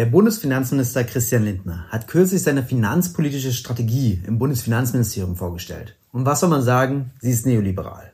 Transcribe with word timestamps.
Der 0.00 0.06
Bundesfinanzminister 0.06 1.04
Christian 1.04 1.44
Lindner 1.44 1.84
hat 1.90 2.08
kürzlich 2.08 2.42
seine 2.42 2.62
finanzpolitische 2.62 3.52
Strategie 3.52 4.22
im 4.26 4.38
Bundesfinanzministerium 4.38 5.36
vorgestellt. 5.36 5.94
Und 6.10 6.24
was 6.24 6.40
soll 6.40 6.48
man 6.48 6.62
sagen? 6.62 7.10
Sie 7.20 7.30
ist 7.30 7.44
neoliberal. 7.44 8.10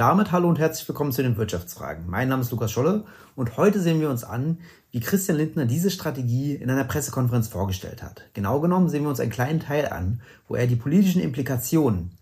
Und 0.00 0.06
damit 0.06 0.32
hallo 0.32 0.48
und 0.48 0.58
herzlich 0.58 0.88
willkommen 0.88 1.12
zu 1.12 1.22
den 1.22 1.36
Wirtschaftsfragen. 1.36 2.08
Mein 2.08 2.30
Name 2.30 2.40
ist 2.40 2.50
Lukas 2.50 2.72
Scholle 2.72 3.04
und 3.36 3.58
heute 3.58 3.80
sehen 3.80 4.00
wir 4.00 4.08
uns 4.08 4.24
an, 4.24 4.56
wie 4.92 5.00
Christian 5.00 5.36
Lindner 5.36 5.66
diese 5.66 5.90
Strategie 5.90 6.54
in 6.54 6.70
einer 6.70 6.84
Pressekonferenz 6.84 7.48
vorgestellt 7.48 8.02
hat. 8.02 8.22
Genau 8.32 8.60
genommen 8.60 8.88
sehen 8.88 9.02
wir 9.02 9.10
uns 9.10 9.20
einen 9.20 9.30
kleinen 9.30 9.60
Teil 9.60 9.90
an, 9.90 10.22
wo 10.48 10.54
er 10.54 10.66
die 10.66 10.76
politischen 10.76 11.20
Implikationen 11.20 12.12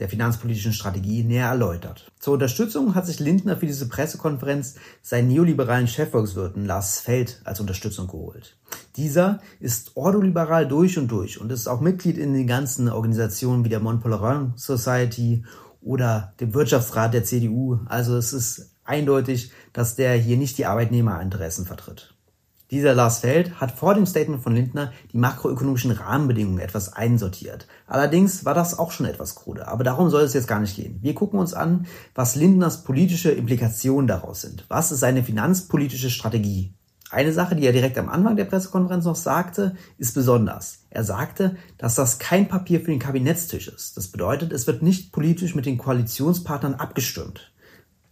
der 0.00 0.08
finanzpolitischen 0.08 0.72
Strategie 0.72 1.22
näher 1.22 1.46
erläutert. 1.46 2.10
Zur 2.18 2.34
Unterstützung 2.34 2.96
hat 2.96 3.06
sich 3.06 3.20
Lindner 3.20 3.56
für 3.56 3.66
diese 3.66 3.88
Pressekonferenz 3.88 4.74
seinen 5.00 5.28
neoliberalen 5.28 5.86
Chefvolkswirten 5.86 6.66
Lars 6.66 6.98
Feld 6.98 7.40
als 7.44 7.60
Unterstützung 7.60 8.08
geholt. 8.08 8.56
Dieser 8.96 9.38
ist 9.60 9.96
ordoliberal 9.96 10.66
durch 10.66 10.98
und 10.98 11.06
durch 11.06 11.40
und 11.40 11.52
ist 11.52 11.68
auch 11.68 11.80
Mitglied 11.80 12.18
in 12.18 12.34
den 12.34 12.48
ganzen 12.48 12.88
Organisationen 12.88 13.64
wie 13.64 13.68
der 13.68 13.78
Mont 13.78 14.02
Pelerin 14.02 14.54
Society 14.56 15.44
oder 15.88 16.34
dem 16.38 16.52
Wirtschaftsrat 16.52 17.14
der 17.14 17.24
CDU. 17.24 17.78
Also 17.86 18.16
es 18.16 18.34
ist 18.34 18.76
eindeutig, 18.84 19.52
dass 19.72 19.96
der 19.96 20.14
hier 20.14 20.36
nicht 20.36 20.58
die 20.58 20.66
Arbeitnehmerinteressen 20.66 21.64
vertritt. 21.64 22.14
Dieser 22.70 22.94
Lars 22.94 23.20
Feld 23.20 23.58
hat 23.62 23.70
vor 23.70 23.94
dem 23.94 24.04
Statement 24.04 24.42
von 24.42 24.54
Lindner 24.54 24.92
die 25.10 25.16
makroökonomischen 25.16 25.90
Rahmenbedingungen 25.90 26.58
etwas 26.58 26.92
einsortiert. 26.92 27.66
Allerdings 27.86 28.44
war 28.44 28.52
das 28.52 28.78
auch 28.78 28.90
schon 28.90 29.06
etwas 29.06 29.34
krude, 29.34 29.66
aber 29.68 29.84
darum 29.84 30.10
soll 30.10 30.20
es 30.20 30.34
jetzt 30.34 30.46
gar 30.46 30.60
nicht 30.60 30.76
gehen. 30.76 30.98
Wir 31.00 31.14
gucken 31.14 31.40
uns 31.40 31.54
an, 31.54 31.86
was 32.14 32.36
Lindners 32.36 32.84
politische 32.84 33.30
Implikationen 33.30 34.06
daraus 34.06 34.42
sind. 34.42 34.66
Was 34.68 34.92
ist 34.92 35.00
seine 35.00 35.24
finanzpolitische 35.24 36.10
Strategie? 36.10 36.74
Eine 37.10 37.32
Sache, 37.32 37.56
die 37.56 37.64
er 37.64 37.72
direkt 37.72 37.96
am 37.96 38.08
Anfang 38.08 38.36
der 38.36 38.44
Pressekonferenz 38.44 39.06
noch 39.06 39.16
sagte, 39.16 39.76
ist 39.96 40.14
besonders. 40.14 40.80
Er 40.90 41.04
sagte, 41.04 41.56
dass 41.78 41.94
das 41.94 42.18
kein 42.18 42.48
Papier 42.48 42.80
für 42.80 42.90
den 42.90 42.98
Kabinettstisch 42.98 43.68
ist. 43.68 43.96
Das 43.96 44.08
bedeutet, 44.08 44.52
es 44.52 44.66
wird 44.66 44.82
nicht 44.82 45.10
politisch 45.12 45.54
mit 45.54 45.64
den 45.64 45.78
Koalitionspartnern 45.78 46.74
abgestimmt. 46.74 47.52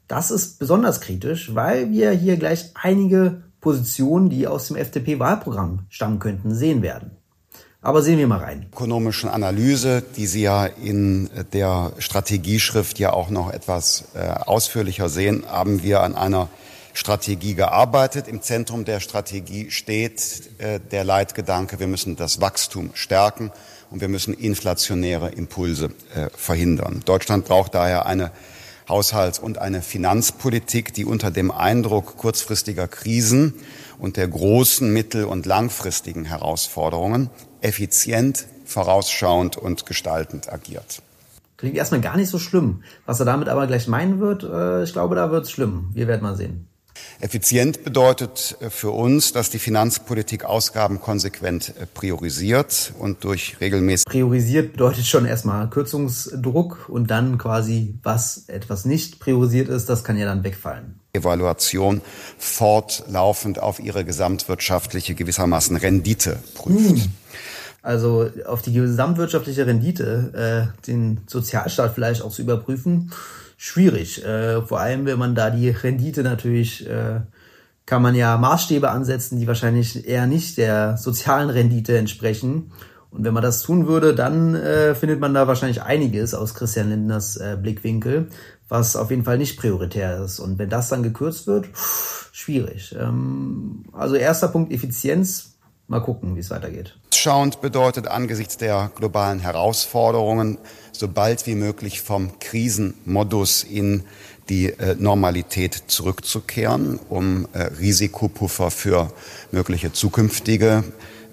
Das 0.08 0.30
ist 0.30 0.58
besonders 0.58 1.00
kritisch, 1.00 1.54
weil 1.54 1.90
wir 1.90 2.10
hier 2.12 2.36
gleich 2.36 2.70
einige 2.74 3.42
Positionen, 3.60 4.30
die 4.30 4.46
aus 4.46 4.68
dem 4.68 4.76
FDP-Wahlprogramm 4.76 5.80
stammen 5.88 6.18
könnten, 6.18 6.54
sehen 6.54 6.80
werden. 6.80 7.10
Aber 7.82 8.02
sehen 8.02 8.18
wir 8.18 8.26
mal 8.26 8.38
rein. 8.38 8.66
Ökonomischen 8.72 9.28
Analyse, 9.28 10.02
die 10.16 10.26
Sie 10.26 10.42
ja 10.42 10.66
in 10.66 11.28
der 11.52 11.92
Strategieschrift 11.98 12.98
ja 12.98 13.12
auch 13.12 13.30
noch 13.30 13.52
etwas 13.52 14.04
äh, 14.14 14.26
ausführlicher 14.28 15.08
sehen, 15.08 15.44
haben 15.46 15.82
wir 15.82 16.02
an 16.02 16.16
einer 16.16 16.48
Strategie 16.96 17.54
gearbeitet. 17.54 18.26
Im 18.26 18.40
Zentrum 18.40 18.84
der 18.84 19.00
Strategie 19.00 19.70
steht 19.70 20.42
äh, 20.58 20.80
der 20.80 21.04
Leitgedanke, 21.04 21.78
wir 21.78 21.86
müssen 21.86 22.16
das 22.16 22.40
Wachstum 22.40 22.90
stärken 22.94 23.52
und 23.90 24.00
wir 24.00 24.08
müssen 24.08 24.32
inflationäre 24.32 25.28
Impulse 25.28 25.90
äh, 26.14 26.28
verhindern. 26.34 27.02
Deutschland 27.04 27.44
braucht 27.44 27.74
daher 27.74 28.06
eine 28.06 28.32
Haushalts- 28.88 29.38
und 29.38 29.58
eine 29.58 29.82
Finanzpolitik, 29.82 30.94
die 30.94 31.04
unter 31.04 31.30
dem 31.30 31.50
Eindruck 31.50 32.16
kurzfristiger 32.16 32.88
Krisen 32.88 33.54
und 33.98 34.16
der 34.16 34.28
großen 34.28 34.90
mittel- 34.90 35.24
und 35.24 35.44
langfristigen 35.44 36.24
Herausforderungen 36.24 37.28
effizient, 37.60 38.46
vorausschauend 38.64 39.56
und 39.56 39.86
gestaltend 39.86 40.52
agiert. 40.52 41.02
Klingt 41.58 41.76
erstmal 41.76 42.00
gar 42.00 42.16
nicht 42.16 42.30
so 42.30 42.38
schlimm. 42.38 42.84
Was 43.06 43.20
er 43.20 43.26
damit 43.26 43.48
aber 43.48 43.66
gleich 43.66 43.86
meinen 43.86 44.20
wird, 44.20 44.44
äh, 44.44 44.82
ich 44.82 44.92
glaube, 44.92 45.14
da 45.14 45.30
wird 45.30 45.44
es 45.44 45.50
schlimm. 45.50 45.90
Wir 45.92 46.06
werden 46.06 46.22
mal 46.22 46.36
sehen. 46.36 46.68
Effizient 47.20 47.84
bedeutet 47.84 48.56
äh, 48.60 48.70
für 48.70 48.90
uns, 48.90 49.32
dass 49.32 49.50
die 49.50 49.58
Finanzpolitik 49.58 50.44
Ausgaben 50.44 51.00
konsequent 51.00 51.74
äh, 51.80 51.86
priorisiert 51.86 52.92
und 52.98 53.24
durch 53.24 53.60
regelmäßig. 53.60 54.04
Priorisiert 54.06 54.72
bedeutet 54.72 55.06
schon 55.06 55.24
erstmal 55.24 55.68
Kürzungsdruck 55.70 56.88
und 56.88 57.10
dann 57.10 57.38
quasi, 57.38 57.94
was 58.02 58.48
etwas 58.48 58.84
nicht 58.84 59.20
priorisiert 59.20 59.68
ist, 59.68 59.88
das 59.88 60.04
kann 60.04 60.16
ja 60.16 60.26
dann 60.26 60.44
wegfallen. 60.44 61.00
Evaluation 61.12 62.02
fortlaufend 62.38 63.58
auf 63.58 63.80
ihre 63.80 64.04
gesamtwirtschaftliche 64.04 65.14
gewissermaßen 65.14 65.76
Rendite 65.76 66.38
prüft. 66.54 67.02
Hm. 67.02 67.12
Also 67.82 68.28
auf 68.46 68.62
die 68.62 68.72
gesamtwirtschaftliche 68.72 69.66
Rendite, 69.66 70.72
äh, 70.74 70.86
den 70.86 71.20
Sozialstaat 71.26 71.94
vielleicht 71.94 72.20
auch 72.20 72.32
zu 72.32 72.42
überprüfen 72.42 73.12
schwierig. 73.56 74.24
Äh, 74.24 74.62
vor 74.62 74.80
allem, 74.80 75.06
wenn 75.06 75.18
man 75.18 75.34
da 75.34 75.50
die 75.50 75.70
Rendite 75.70 76.22
natürlich, 76.22 76.88
äh, 76.88 77.20
kann 77.86 78.02
man 78.02 78.14
ja 78.14 78.36
Maßstäbe 78.36 78.90
ansetzen, 78.90 79.38
die 79.38 79.46
wahrscheinlich 79.46 80.06
eher 80.06 80.26
nicht 80.26 80.58
der 80.58 80.96
sozialen 80.96 81.50
Rendite 81.50 81.96
entsprechen. 81.96 82.72
Und 83.10 83.24
wenn 83.24 83.32
man 83.32 83.42
das 83.42 83.62
tun 83.62 83.86
würde, 83.86 84.14
dann 84.14 84.54
äh, 84.54 84.94
findet 84.94 85.20
man 85.20 85.32
da 85.32 85.46
wahrscheinlich 85.46 85.82
einiges 85.82 86.34
aus 86.34 86.54
Christian 86.54 86.90
Lindners 86.90 87.36
äh, 87.36 87.56
Blickwinkel, 87.60 88.28
was 88.68 88.96
auf 88.96 89.10
jeden 89.10 89.24
Fall 89.24 89.38
nicht 89.38 89.58
prioritär 89.58 90.22
ist. 90.22 90.40
Und 90.40 90.58
wenn 90.58 90.68
das 90.68 90.88
dann 90.88 91.02
gekürzt 91.02 91.46
wird, 91.46 91.68
schwierig. 92.32 92.94
Ähm, 92.98 93.84
also 93.92 94.16
erster 94.16 94.48
Punkt 94.48 94.72
Effizienz. 94.72 95.55
Mal 95.88 96.00
gucken, 96.00 96.34
wie 96.34 96.40
es 96.40 96.50
weitergeht. 96.50 96.96
Schauend 97.14 97.60
bedeutet 97.60 98.08
angesichts 98.08 98.56
der 98.56 98.90
globalen 98.94 99.38
Herausforderungen 99.38 100.58
so 100.92 101.08
bald 101.08 101.46
wie 101.46 101.54
möglich 101.54 102.00
vom 102.00 102.38
Krisenmodus 102.40 103.62
in 103.62 104.04
die 104.48 104.66
äh, 104.66 104.96
Normalität 104.98 105.84
zurückzukehren, 105.86 106.98
um 107.08 107.48
äh, 107.52 107.62
Risikopuffer 107.62 108.70
für 108.70 109.12
mögliche 109.52 109.92
zukünftige 109.92 110.84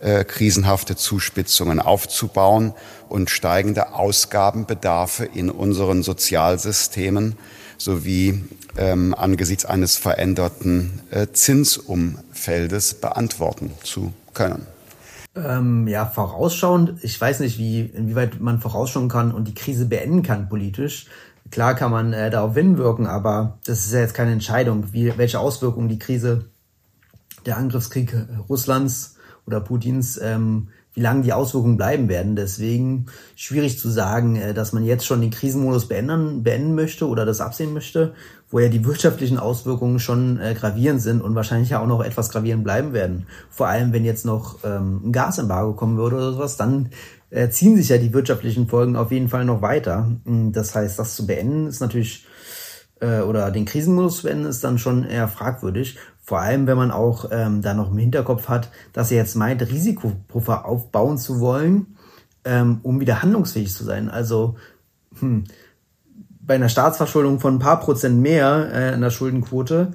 äh, 0.02 0.24
krisenhafte 0.24 0.96
Zuspitzungen 0.96 1.80
aufzubauen 1.80 2.74
und 3.10 3.30
steigende 3.30 3.94
Ausgabenbedarfe 3.94 5.26
in 5.26 5.50
unseren 5.50 6.04
Sozialsystemen 6.04 7.38
sowie 7.78 8.44
ähm, 8.78 9.14
angesichts 9.16 9.66
eines 9.66 9.98
veränderten 9.98 11.02
äh, 11.12 11.28
Zinsumfeldes 11.32 12.96
beantworten 12.96 13.72
zu 13.84 14.14
können. 14.34 14.66
Ähm, 15.36 15.88
ja, 15.88 16.06
vorausschauend, 16.06 17.04
ich 17.04 17.20
weiß 17.20 17.40
nicht, 17.40 17.58
wie, 17.58 17.82
inwieweit 17.82 18.40
man 18.40 18.60
vorausschauen 18.60 19.10
kann 19.10 19.32
und 19.32 19.48
die 19.48 19.56
Krise 19.56 19.86
beenden 19.86 20.22
kann 20.22 20.48
politisch. 20.48 21.08
Klar 21.50 21.76
kann 21.76 21.92
man 21.92 22.14
äh, 22.14 22.30
darauf 22.30 22.54
hinwirken, 22.54 23.08
aber 23.08 23.58
das 23.66 23.86
ist 23.86 23.94
ja 23.94 24.00
jetzt 24.00 24.14
keine 24.14 24.32
Entscheidung, 24.32 24.94
wie, 24.94 25.18
welche 25.18 25.40
Auswirkungen 25.40 25.90
die 25.90 26.00
Krise, 26.00 26.46
der 27.46 27.58
Angriffskrieg 27.58 28.16
Russlands 28.48 29.18
oder 29.46 29.60
Putins, 29.60 30.20
ähm, 30.22 30.70
wie 30.94 31.02
lange 31.02 31.24
die 31.24 31.34
Auswirkungen 31.34 31.78
bleiben 31.78 32.10
werden. 32.10 32.36
Deswegen 32.36 33.08
schwierig 33.36 33.80
zu 33.80 33.90
sagen, 33.90 34.36
äh, 34.36 34.54
dass 34.54 34.74
man 34.74 34.84
jetzt 34.84 35.06
schon 35.06 35.22
den 35.22 35.32
Krisenmodus 35.32 35.88
beenden, 35.88 36.44
beenden 36.44 36.76
möchte 36.76 37.08
oder 37.08 37.26
das 37.26 37.42
absehen 37.42 37.74
möchte 37.74 38.14
wo 38.54 38.60
ja 38.60 38.70
die 38.70 38.86
wirtschaftlichen 38.86 39.40
Auswirkungen 39.40 39.98
schon 39.98 40.40
äh, 40.40 40.54
gravierend 40.54 41.02
sind 41.02 41.24
und 41.24 41.34
wahrscheinlich 41.34 41.72
ja 41.72 41.82
auch 41.82 41.88
noch 41.88 42.04
etwas 42.04 42.30
gravierend 42.30 42.64
bleiben 42.64 42.94
werden. 42.94 43.26
Vor 43.50 43.68
allem, 43.68 43.92
wenn 43.94 44.06
jetzt 44.06 44.28
noch 44.28 44.60
ähm, 44.64 45.02
ein 45.06 45.12
Gasembargo 45.12 45.74
kommen 45.74 45.98
würde 45.98 46.18
oder 46.18 46.34
sowas, 46.34 46.56
dann 46.56 46.90
äh, 47.32 47.50
ziehen 47.50 47.76
sich 47.76 47.90
ja 47.90 47.98
die 47.98 48.14
wirtschaftlichen 48.14 48.68
Folgen 48.68 48.96
auf 48.96 49.12
jeden 49.12 49.28
Fall 49.28 49.44
noch 49.44 49.64
weiter. 49.64 50.08
Hm, 50.26 50.52
das 50.52 50.76
heißt, 50.76 51.00
das 51.00 51.16
zu 51.16 51.26
beenden 51.26 51.66
ist 51.68 51.82
natürlich, 51.82 52.28
oder 53.02 53.52
den 53.52 53.66
Krisenmodus 53.66 54.18
zu 54.18 54.24
beenden, 54.24 54.46
ist 54.46 54.64
dann 54.64 54.78
schon 54.78 55.04
eher 55.04 55.28
fragwürdig. 55.28 55.98
Vor 56.24 56.40
allem, 56.40 56.68
wenn 56.68 56.78
man 56.78 56.92
auch 56.92 57.26
ähm, 57.32 57.62
da 57.62 57.74
noch 57.74 57.92
im 57.92 57.98
Hinterkopf 57.98 58.48
hat, 58.48 58.70
dass 58.94 59.12
er 59.12 59.18
jetzt 59.18 59.36
meint, 59.36 59.62
Risikopuffer 59.62 60.66
aufbauen 60.66 61.18
zu 61.18 61.42
wollen, 61.42 61.98
ähm, 62.46 62.80
um 62.82 63.02
wieder 63.02 63.22
handlungsfähig 63.22 63.74
zu 63.74 63.84
sein. 63.84 64.10
Also, 64.10 64.56
hm, 65.20 65.44
bei 66.40 66.56
einer 66.56 66.70
Staatsverschuldung 66.70 67.40
von 67.40 67.56
ein 67.56 67.60
paar 67.60 67.80
Prozent 67.80 68.22
mehr 68.22 68.70
äh, 68.74 68.94
in 68.94 69.02
der 69.02 69.10
Schuldenquote 69.10 69.92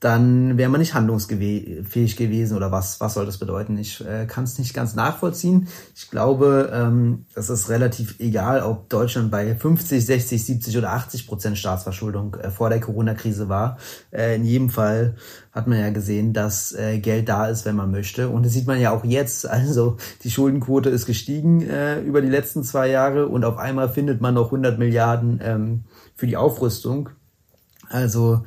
dann 0.00 0.56
wäre 0.56 0.70
man 0.70 0.80
nicht 0.80 0.94
handlungsfähig 0.94 2.16
gewesen 2.16 2.56
oder 2.56 2.72
was, 2.72 3.00
was 3.00 3.12
soll 3.12 3.26
das 3.26 3.36
bedeuten? 3.36 3.76
Ich 3.76 4.02
äh, 4.02 4.24
kann 4.24 4.44
es 4.44 4.58
nicht 4.58 4.72
ganz 4.72 4.94
nachvollziehen. 4.94 5.68
Ich 5.94 6.10
glaube, 6.10 6.70
ähm, 6.72 7.26
es 7.34 7.50
ist 7.50 7.68
relativ 7.68 8.18
egal, 8.18 8.62
ob 8.62 8.88
Deutschland 8.88 9.30
bei 9.30 9.54
50, 9.54 10.04
60, 10.04 10.42
70 10.42 10.78
oder 10.78 10.92
80 10.92 11.26
Prozent 11.26 11.58
Staatsverschuldung 11.58 12.34
äh, 12.36 12.50
vor 12.50 12.70
der 12.70 12.80
Corona-Krise 12.80 13.50
war. 13.50 13.76
Äh, 14.10 14.36
in 14.36 14.46
jedem 14.46 14.70
Fall 14.70 15.16
hat 15.52 15.66
man 15.66 15.78
ja 15.78 15.90
gesehen, 15.90 16.32
dass 16.32 16.72
äh, 16.72 16.98
Geld 16.98 17.28
da 17.28 17.48
ist, 17.48 17.66
wenn 17.66 17.76
man 17.76 17.90
möchte. 17.90 18.30
Und 18.30 18.46
das 18.46 18.54
sieht 18.54 18.66
man 18.66 18.80
ja 18.80 18.92
auch 18.92 19.04
jetzt. 19.04 19.46
Also 19.46 19.98
die 20.24 20.30
Schuldenquote 20.30 20.88
ist 20.88 21.04
gestiegen 21.04 21.60
äh, 21.60 22.00
über 22.00 22.22
die 22.22 22.30
letzten 22.30 22.64
zwei 22.64 22.88
Jahre 22.88 23.26
und 23.26 23.44
auf 23.44 23.58
einmal 23.58 23.90
findet 23.90 24.22
man 24.22 24.32
noch 24.32 24.46
100 24.46 24.78
Milliarden 24.78 25.40
ähm, 25.42 25.84
für 26.16 26.26
die 26.26 26.38
Aufrüstung. 26.38 27.10
Also 27.90 28.44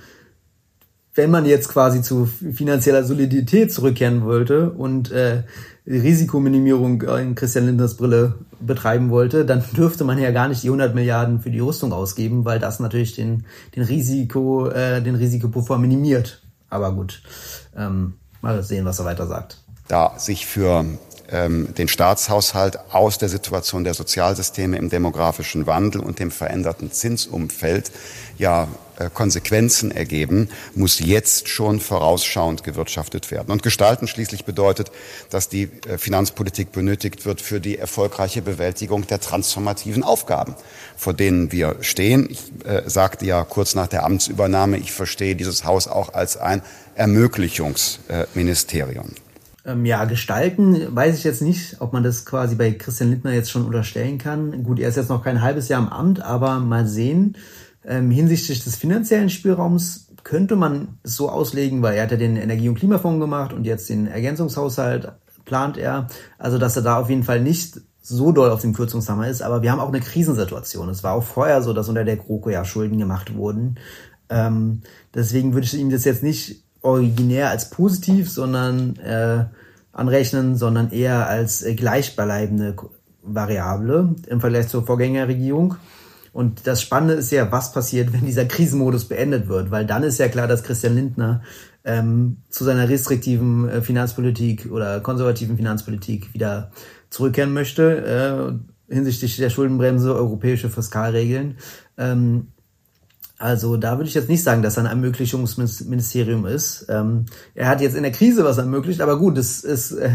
wenn 1.16 1.32
man 1.32 1.46
jetzt 1.46 1.70
quasi 1.70 2.02
zu 2.02 2.26
finanzieller 2.26 3.04
Solidität 3.04 3.72
zurückkehren 3.72 4.24
wollte 4.24 4.72
und 4.72 5.12
äh, 5.12 5.44
Risikominimierung 5.86 7.02
in 7.02 7.36
Christian 7.36 7.66
Lindners 7.66 7.98
Brille 7.98 8.36
betreiben 8.60 9.10
wollte, 9.10 9.46
dann 9.46 9.64
dürfte 9.78 10.04
man 10.04 10.18
ja 10.18 10.32
gar 10.32 10.48
nicht 10.48 10.64
die 10.64 10.68
100 10.68 10.96
Milliarden 10.96 11.42
für 11.42 11.52
die 11.52 11.60
Rüstung 11.60 11.92
ausgeben, 11.92 12.46
weil 12.46 12.60
das 12.60 12.80
natürlich 12.80 13.16
den, 13.16 13.46
den 13.76 13.84
Risiko, 13.84 14.70
äh, 14.70 15.02
den 15.02 15.16
Risikopuffer 15.16 15.78
minimiert. 15.78 16.42
Aber 16.70 16.94
gut, 16.94 17.22
ähm, 17.78 18.14
mal 18.42 18.64
sehen, 18.64 18.86
was 18.86 19.00
er 19.00 19.06
weiter 19.06 19.28
sagt. 19.28 19.58
Da 19.88 20.18
sich 20.18 20.46
für 20.46 20.86
ähm, 21.34 21.74
den 21.76 21.90
Staatshaushalt 21.90 22.80
aus 22.92 23.18
der 23.18 23.28
Situation 23.28 23.84
der 23.84 23.96
Sozialsysteme 23.96 24.78
im 24.78 24.90
demografischen 24.90 25.68
Wandel 25.68 26.02
und 26.02 26.20
dem 26.20 26.32
veränderten 26.32 26.92
Zinsumfeld 26.92 27.92
ja 28.38 28.68
äh, 29.00 29.10
Konsequenzen 29.12 29.90
ergeben, 29.90 30.50
muss 30.76 31.00
jetzt 31.00 31.50
schon 31.50 31.80
vorausschauend 31.80 32.64
gewirtschaftet 32.64 33.32
werden. 33.32 33.52
Und 33.52 33.64
gestalten 33.64 34.08
schließlich 34.08 34.46
bedeutet, 34.46 34.92
dass 35.32 35.50
die 35.50 35.72
äh, 35.88 35.98
Finanzpolitik 35.98 36.72
benötigt 36.72 37.26
wird 37.26 37.42
für 37.42 37.60
die 37.60 37.80
erfolgreiche 37.80 38.44
Bewältigung 38.44 39.08
der 39.08 39.20
transformativen 39.20 40.04
Aufgaben, 40.04 40.54
vor 40.96 41.16
denen 41.16 41.52
wir 41.52 41.78
stehen. 41.82 42.28
Ich 42.30 42.44
äh, 42.66 42.88
sagte 42.88 43.26
ja 43.26 43.44
kurz 43.44 43.74
nach 43.74 43.88
der 43.88 44.06
Amtsübernahme, 44.06 44.78
ich 44.78 44.92
verstehe 44.92 45.36
dieses 45.36 45.64
Haus 45.64 45.88
auch 45.88 46.14
als 46.14 46.38
ein 46.38 46.62
Ermöglichungsministerium. 46.94 49.16
Ähm, 49.66 49.86
ja, 49.86 50.06
gestalten 50.06 50.96
weiß 50.96 51.18
ich 51.18 51.24
jetzt 51.24 51.42
nicht, 51.42 51.78
ob 51.80 51.94
man 51.94 52.04
das 52.04 52.26
quasi 52.26 52.56
bei 52.56 52.72
Christian 52.72 53.12
Lindner 53.12 53.32
jetzt 53.32 53.50
schon 53.50 53.66
unterstellen 53.66 54.18
kann. 54.18 54.64
Gut, 54.64 54.80
er 54.80 54.90
ist 54.90 54.98
jetzt 54.98 55.10
noch 55.10 55.24
kein 55.24 55.42
halbes 55.42 55.70
Jahr 55.70 55.82
im 55.82 55.90
Amt, 55.90 56.22
aber 56.22 56.60
mal 56.60 56.86
sehen. 56.86 57.38
Ähm, 57.86 58.12
hinsichtlich 58.12 58.64
des 58.64 58.76
finanziellen 58.76 59.30
Spielraums 59.30 60.08
könnte 60.24 60.56
man 60.56 61.00
es 61.04 61.16
so 61.16 61.30
auslegen, 61.30 61.82
weil 61.82 61.96
er 61.96 62.04
hat 62.04 62.12
ja 62.12 62.18
den 62.18 62.38
Energie- 62.38 62.70
und 62.70 62.76
Klimafonds 62.76 63.22
gemacht 63.22 63.54
und 63.54 63.66
jetzt 63.66 63.90
den 63.90 64.08
Ergänzungshaushalt 64.08 65.14
plant 65.46 65.78
er. 65.78 66.08
Also, 66.38 66.58
dass 66.58 66.76
er 66.76 66.82
da 66.82 67.00
auf 67.00 67.10
jeden 67.10 67.24
Fall 67.24 67.42
nicht 67.42 67.82
so 68.02 68.34
doll 68.34 68.50
auf 68.50 68.62
dem 68.62 68.74
Kürzungshammer 68.74 69.30
ist, 69.30 69.42
aber 69.42 69.62
wir 69.62 69.72
haben 69.72 69.80
auch 69.80 69.90
eine 69.90 70.02
Krisensituation. 70.02 70.90
Es 70.90 71.04
war 71.04 71.14
auch 71.14 71.24
vorher 71.24 71.62
so, 71.62 71.72
dass 71.72 71.88
unter 71.88 72.04
der 72.04 72.18
GroKo 72.18 72.50
ja 72.50 72.66
Schulden 72.66 72.98
gemacht 72.98 73.34
wurden. 73.34 73.80
Ähm, 74.30 74.82
deswegen 75.14 75.54
würde 75.54 75.66
ich 75.66 75.74
ihm 75.74 75.90
das 75.90 76.04
jetzt 76.04 76.24
nicht 76.24 76.64
originär 76.84 77.50
als 77.50 77.70
positiv, 77.70 78.30
sondern 78.30 78.98
äh, 78.98 79.46
anrechnen, 79.92 80.56
sondern 80.56 80.92
eher 80.92 81.28
als 81.28 81.64
äh, 81.64 81.74
gleichbleibende 81.74 82.76
Variable 83.24 84.16
im 84.28 84.42
Vergleich 84.42 84.68
zur 84.68 84.86
Vorgängerregierung. 84.86 85.76
Und 86.34 86.66
das 86.68 86.82
Spannende 86.82 87.14
ist 87.14 87.32
ja, 87.32 87.52
was 87.52 87.72
passiert, 87.74 88.12
wenn 88.12 88.26
dieser 88.26 88.46
Krisenmodus 88.46 89.06
beendet 89.06 89.48
wird, 89.48 89.72
weil 89.72 89.86
dann 89.86 90.04
ist 90.04 90.20
ja 90.20 90.28
klar, 90.28 90.48
dass 90.48 90.64
Christian 90.64 90.96
Lindner 90.96 91.44
ähm, 91.86 92.38
zu 92.50 92.64
seiner 92.64 92.90
restriktiven 92.90 93.70
äh, 93.70 93.82
Finanzpolitik 93.82 94.72
oder 94.72 95.00
konservativen 95.00 95.58
Finanzpolitik 95.58 96.34
wieder 96.34 96.72
zurückkehren 97.10 97.54
möchte 97.54 98.60
äh, 98.90 98.94
hinsichtlich 98.94 99.38
der 99.38 99.50
Schuldenbremse, 99.50 100.16
europäische 100.16 100.70
Fiskalregeln. 100.70 101.58
Ähm, 101.98 102.48
also 103.44 103.76
da 103.76 103.98
würde 103.98 104.08
ich 104.08 104.16
jetzt 104.16 104.30
nicht 104.30 104.42
sagen, 104.42 104.62
dass 104.62 104.78
er 104.78 104.84
ein 104.84 104.90
Ermöglichungsministerium 104.90 106.46
ist. 106.46 106.86
Ähm, 106.88 107.26
er 107.54 107.68
hat 107.68 107.82
jetzt 107.82 107.98
in 107.98 108.04
der 108.04 108.14
Krise 108.14 108.46
was 108.46 108.58
ermöglicht, 108.58 109.02
aber 109.02 109.20
gut, 109.20 109.38
es 109.38 109.66
ist 109.66 109.92
äh, 109.92 110.12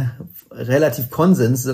relativ 0.51 1.11
Konsens, 1.11 1.69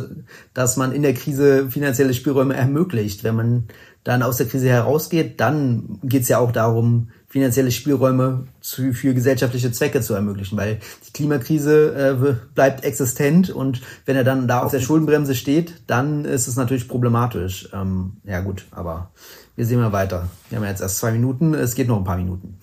dass 0.53 0.77
man 0.77 0.91
in 0.91 1.03
der 1.03 1.15
Krise 1.15 1.71
finanzielle 1.71 2.13
Spielräume 2.13 2.57
ermöglicht. 2.57 3.23
Wenn 3.23 3.37
man 3.37 3.69
dann 4.03 4.25
aus 4.25 4.39
der 4.39 4.47
Krise 4.47 4.69
herausgeht, 4.69 5.41
dann 5.41 6.01
geht 6.03 6.23
es 6.23 6.29
ja 6.29 6.41
auch 6.41 6.51
darum, 6.51 7.11
finanzielle 7.35 7.73
Spielräume 7.73 8.47
zu, 8.61 8.93
für 8.93 9.13
gesellschaftliche 9.13 9.73
Zwecke 9.73 10.01
zu 10.01 10.15
ermöglichen, 10.15 10.57
weil 10.57 10.79
die 11.05 11.13
Klimakrise 11.13 12.17
äh, 12.23 12.35
bleibt 12.55 12.85
existent 12.85 13.51
und 13.51 13.81
wenn 14.07 14.15
er 14.15 14.23
dann 14.23 14.47
da 14.47 14.63
auf 14.63 14.71
der 14.71 14.79
Schuldenbremse 14.79 15.35
steht, 15.35 15.83
dann 15.89 16.25
ist 16.25 16.47
es 16.47 16.55
natürlich 16.55 16.87
problematisch. 16.87 17.69
Ähm, 17.73 18.19
ja 18.23 18.39
gut, 18.39 18.67
aber 18.71 19.11
wir 19.57 19.67
sehen 19.67 19.81
mal 19.81 19.91
weiter. 19.91 20.29
Wir 20.49 20.59
haben 20.59 20.65
jetzt 20.65 20.81
erst 20.81 20.99
zwei 20.99 21.11
Minuten, 21.11 21.55
es 21.55 21.75
geht 21.75 21.89
noch 21.89 21.99
ein 21.99 22.05
paar 22.05 22.19
Minuten. 22.19 22.57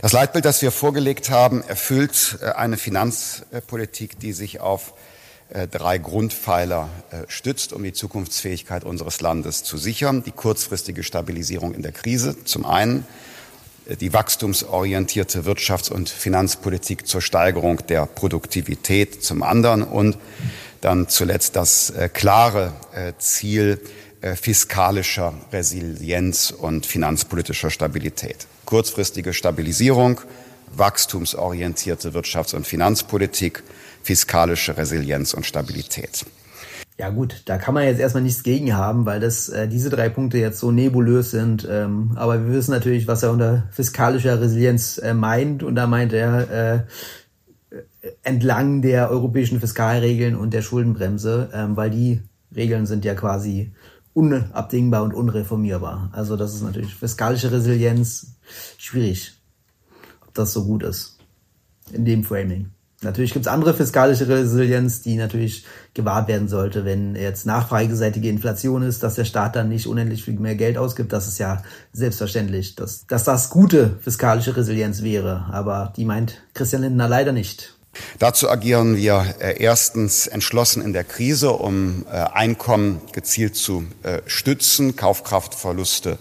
Das 0.00 0.12
Leitbild, 0.12 0.44
das 0.44 0.62
wir 0.62 0.70
vorgelegt 0.70 1.30
haben, 1.30 1.60
erfüllt 1.62 2.38
äh, 2.40 2.50
eine 2.50 2.76
Finanzpolitik, 2.76 4.16
die 4.20 4.32
sich 4.32 4.60
auf 4.60 4.94
äh, 5.48 5.66
drei 5.66 5.98
Grundpfeiler 5.98 6.88
äh, 7.10 7.24
stützt, 7.26 7.72
um 7.72 7.82
die 7.82 7.92
Zukunftsfähigkeit 7.92 8.84
unseres 8.84 9.20
Landes 9.20 9.64
zu 9.64 9.76
sichern. 9.76 10.22
Die 10.22 10.30
kurzfristige 10.30 11.02
Stabilisierung 11.02 11.74
in 11.74 11.82
der 11.82 11.90
Krise 11.90 12.44
zum 12.44 12.64
einen, 12.64 13.04
die 14.00 14.12
wachstumsorientierte 14.12 15.42
Wirtschafts- 15.42 15.90
und 15.90 16.08
Finanzpolitik 16.08 17.06
zur 17.06 17.20
Steigerung 17.20 17.86
der 17.88 18.06
Produktivität 18.06 19.22
zum 19.24 19.42
anderen 19.42 19.82
und 19.82 20.18
dann 20.80 21.08
zuletzt 21.08 21.56
das 21.56 21.92
klare 22.12 22.72
Ziel, 23.18 23.80
äh, 24.22 24.36
fiskalischer 24.36 25.34
Resilienz 25.52 26.52
und 26.52 26.86
finanzpolitischer 26.86 27.70
Stabilität. 27.70 28.46
Kurzfristige 28.66 29.34
Stabilisierung, 29.34 30.20
wachstumsorientierte 30.76 32.10
Wirtschafts- 32.10 32.54
und 32.54 32.64
Finanzpolitik, 32.64 33.64
fiskalische 34.04 34.76
Resilienz 34.76 35.34
und 35.34 35.44
Stabilität. 35.44 36.24
Ja 37.02 37.10
gut, 37.10 37.42
da 37.46 37.58
kann 37.58 37.74
man 37.74 37.82
jetzt 37.82 37.98
erstmal 37.98 38.22
nichts 38.22 38.44
gegen 38.44 38.76
haben, 38.76 39.06
weil 39.06 39.18
das 39.18 39.48
äh, 39.48 39.66
diese 39.66 39.90
drei 39.90 40.08
Punkte 40.08 40.38
jetzt 40.38 40.60
so 40.60 40.70
nebulös 40.70 41.32
sind. 41.32 41.66
Ähm, 41.68 42.12
aber 42.14 42.46
wir 42.46 42.54
wissen 42.54 42.70
natürlich, 42.70 43.08
was 43.08 43.24
er 43.24 43.32
unter 43.32 43.64
fiskalischer 43.72 44.40
Resilienz 44.40 44.98
äh, 44.98 45.12
meint. 45.12 45.64
Und 45.64 45.74
da 45.74 45.88
meint 45.88 46.12
er 46.12 46.84
äh, 47.72 47.80
entlang 48.22 48.82
der 48.82 49.10
europäischen 49.10 49.58
Fiskalregeln 49.58 50.36
und 50.36 50.54
der 50.54 50.62
Schuldenbremse, 50.62 51.50
ähm, 51.52 51.76
weil 51.76 51.90
die 51.90 52.20
Regeln 52.54 52.86
sind 52.86 53.04
ja 53.04 53.16
quasi 53.16 53.72
unabdingbar 54.14 55.02
und 55.02 55.12
unreformierbar. 55.12 56.08
Also 56.12 56.36
das 56.36 56.54
ist 56.54 56.62
natürlich 56.62 56.94
fiskalische 56.94 57.50
Resilienz 57.50 58.36
schwierig, 58.78 59.32
ob 60.24 60.32
das 60.34 60.52
so 60.52 60.64
gut 60.64 60.84
ist 60.84 61.18
in 61.92 62.04
dem 62.04 62.22
Framing. 62.22 62.70
Natürlich 63.02 63.32
gibt's 63.32 63.48
andere 63.48 63.74
fiskalische 63.74 64.28
Resilienz, 64.28 65.02
die 65.02 65.16
natürlich 65.16 65.64
gewahrt 65.94 66.28
werden 66.28 66.48
sollte, 66.48 66.84
wenn 66.84 67.16
jetzt 67.16 67.46
nachfrageseitige 67.46 68.28
Inflation 68.28 68.82
ist, 68.82 69.02
dass 69.02 69.16
der 69.16 69.24
Staat 69.24 69.56
dann 69.56 69.68
nicht 69.68 69.86
unendlich 69.86 70.24
viel 70.24 70.38
mehr 70.38 70.54
Geld 70.54 70.78
ausgibt. 70.78 71.12
Das 71.12 71.26
ist 71.26 71.38
ja 71.38 71.62
selbstverständlich, 71.92 72.76
dass, 72.76 73.06
dass 73.06 73.24
das 73.24 73.50
gute 73.50 73.98
fiskalische 74.00 74.56
Resilienz 74.56 75.02
wäre. 75.02 75.46
Aber 75.52 75.92
die 75.96 76.04
meint 76.04 76.42
Christian 76.54 76.82
Lindner 76.82 77.08
leider 77.08 77.32
nicht. 77.32 77.74
Dazu 78.18 78.48
agieren 78.48 78.96
wir 78.96 79.34
äh, 79.40 79.62
erstens 79.62 80.26
entschlossen 80.26 80.82
in 80.82 80.92
der 80.92 81.04
Krise, 81.04 81.50
um 81.50 82.06
äh, 82.10 82.16
Einkommen 82.16 83.00
gezielt 83.12 83.54
zu 83.54 83.84
äh, 84.02 84.20
stützen, 84.26 84.96
Kaufkraftverluste 84.96 86.18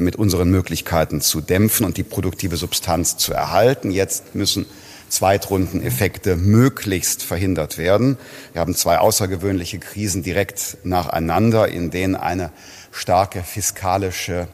mit 0.00 0.16
unseren 0.16 0.50
Möglichkeiten 0.50 1.20
zu 1.20 1.40
dämpfen 1.40 1.86
und 1.86 1.96
die 1.96 2.02
produktive 2.02 2.56
Substanz 2.56 3.18
zu 3.18 3.32
erhalten. 3.32 3.92
Jetzt 3.92 4.34
müssen 4.34 4.66
Zweitrundeneffekte 5.08 6.36
möglichst 6.36 7.22
verhindert 7.22 7.78
werden. 7.78 8.16
Wir 8.52 8.60
haben 8.60 8.74
zwei 8.74 8.98
außergewöhnliche 8.98 9.78
Krisen 9.78 10.22
direkt 10.22 10.78
nacheinander, 10.84 11.68
in 11.68 11.90
denen 11.90 12.16
eine 12.16 12.50
starke 12.92 13.42
fiskalische 13.42 14.48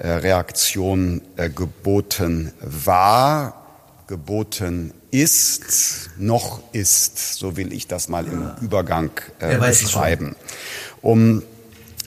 Reaktion 0.00 1.22
geboten 1.56 2.52
war, 2.60 3.66
geboten 4.06 4.92
ist, 5.10 6.10
noch 6.18 6.60
ist, 6.72 7.34
so 7.34 7.56
will 7.56 7.72
ich 7.72 7.86
das 7.86 8.08
mal 8.08 8.26
im 8.26 8.50
Übergang 8.60 9.10
äh, 9.38 9.56
beschreiben. 9.56 10.36
Um 11.02 11.40
äh, 11.40 11.44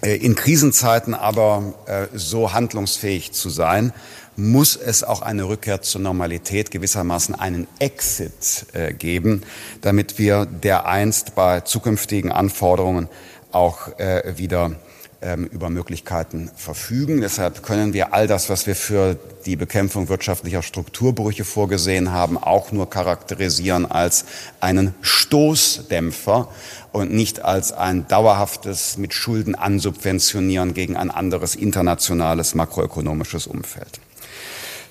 in 0.08 0.36
Krisenzeiten 0.36 1.14
aber 1.14 1.74
äh, 1.86 2.08
so 2.14 2.54
handlungsfähig 2.54 3.32
zu 3.32 3.50
sein, 3.50 3.94
muss 4.36 4.76
es 4.76 5.04
auch 5.04 5.22
eine 5.22 5.48
Rückkehr 5.48 5.82
zur 5.82 6.02
Normalität, 6.02 6.72
gewissermaßen 6.72 7.36
einen 7.36 7.68
Exit 7.80 8.66
äh, 8.74 8.94
geben, 8.94 9.44
damit 9.82 10.18
wir 10.18 10.46
dereinst 10.46 11.36
bei 11.36 11.62
zukünftigen 11.62 12.32
Anforderungen 12.32 13.10
auch 13.52 14.00
äh, 14.00 14.38
wieder 14.38 14.72
über 15.52 15.70
Möglichkeiten 15.70 16.50
verfügen. 16.56 17.22
Deshalb 17.22 17.62
können 17.62 17.94
wir 17.94 18.14
all 18.14 18.26
das, 18.26 18.50
was 18.50 18.66
wir 18.66 18.76
für 18.76 19.18
die 19.46 19.56
Bekämpfung 19.56 20.10
wirtschaftlicher 20.10 20.64
Strukturbrüche 20.64 21.44
vorgesehen 21.44 22.12
haben, 22.12 22.38
auch 22.38 22.72
nur 22.72 22.90
charakterisieren 22.90 23.86
als 23.86 24.26
einen 24.60 24.96
Stoßdämpfer 25.02 26.48
und 26.92 27.14
nicht 27.14 27.44
als 27.46 27.72
ein 27.72 28.08
dauerhaftes 28.08 28.98
mit 28.98 29.14
Schulden 29.14 29.54
ansubventionieren 29.54 30.74
gegen 30.74 30.98
ein 30.98 31.12
anderes 31.12 31.56
internationales 31.56 32.56
makroökonomisches 32.56 33.46
Umfeld. 33.46 34.00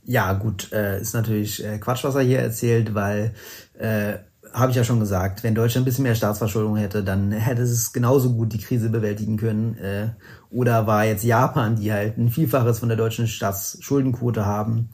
Ja, 0.04 0.32
gut, 0.32 0.72
äh, 0.72 1.00
ist 1.00 1.14
natürlich 1.14 1.64
äh, 1.64 1.78
Quatsch, 1.78 2.04
was 2.04 2.14
er 2.14 2.22
hier 2.22 2.40
erzählt, 2.40 2.94
weil 2.94 3.34
äh, 3.78 4.14
habe 4.52 4.70
ich 4.70 4.76
ja 4.76 4.84
schon 4.84 5.00
gesagt, 5.00 5.42
wenn 5.42 5.54
Deutschland 5.54 5.84
ein 5.84 5.86
bisschen 5.86 6.04
mehr 6.04 6.14
Staatsverschuldung 6.14 6.76
hätte, 6.76 7.02
dann 7.04 7.32
hätte 7.32 7.62
es 7.62 7.92
genauso 7.92 8.32
gut 8.32 8.52
die 8.52 8.58
Krise 8.58 8.88
bewältigen 8.88 9.36
können. 9.36 9.76
Äh, 9.78 10.10
oder 10.50 10.86
war 10.86 11.04
jetzt 11.04 11.24
Japan, 11.24 11.76
die 11.76 11.92
halt 11.92 12.18
ein 12.18 12.30
Vielfaches 12.30 12.80
von 12.80 12.88
der 12.88 12.98
deutschen 12.98 13.26
Staatsschuldenquote 13.26 14.44
haben 14.46 14.90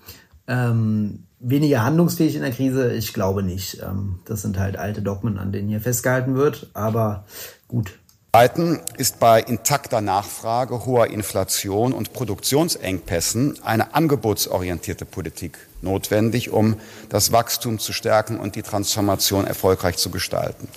Ähm, 0.48 1.26
weniger 1.40 1.84
handlungsfähig 1.84 2.36
in 2.36 2.42
der 2.42 2.52
Krise, 2.52 2.92
ich 2.92 3.12
glaube 3.12 3.42
nicht. 3.42 3.82
Ähm, 3.82 4.20
das 4.26 4.42
sind 4.42 4.58
halt 4.58 4.76
alte 4.76 5.02
Dogmen, 5.02 5.38
an 5.38 5.52
denen 5.52 5.68
hier 5.68 5.80
festgehalten 5.80 6.34
wird, 6.36 6.70
aber 6.74 7.24
gut. 7.68 7.98
Zweitens 8.32 8.80
ist 8.98 9.18
bei 9.18 9.40
intakter 9.40 10.02
Nachfrage, 10.02 10.84
hoher 10.84 11.06
Inflation 11.06 11.94
und 11.94 12.12
Produktionsengpässen 12.12 13.58
eine 13.64 13.94
angebotsorientierte 13.94 15.06
Politik 15.06 15.58
notwendig, 15.86 16.50
um 16.50 16.76
das 17.08 17.32
Wachstum 17.32 17.78
zu 17.78 17.94
stärken 17.94 18.38
und 18.38 18.56
die 18.56 18.62
Transformation 18.62 19.46
erfolgreich 19.46 19.96
zu 19.96 20.10
gestalten. 20.10 20.68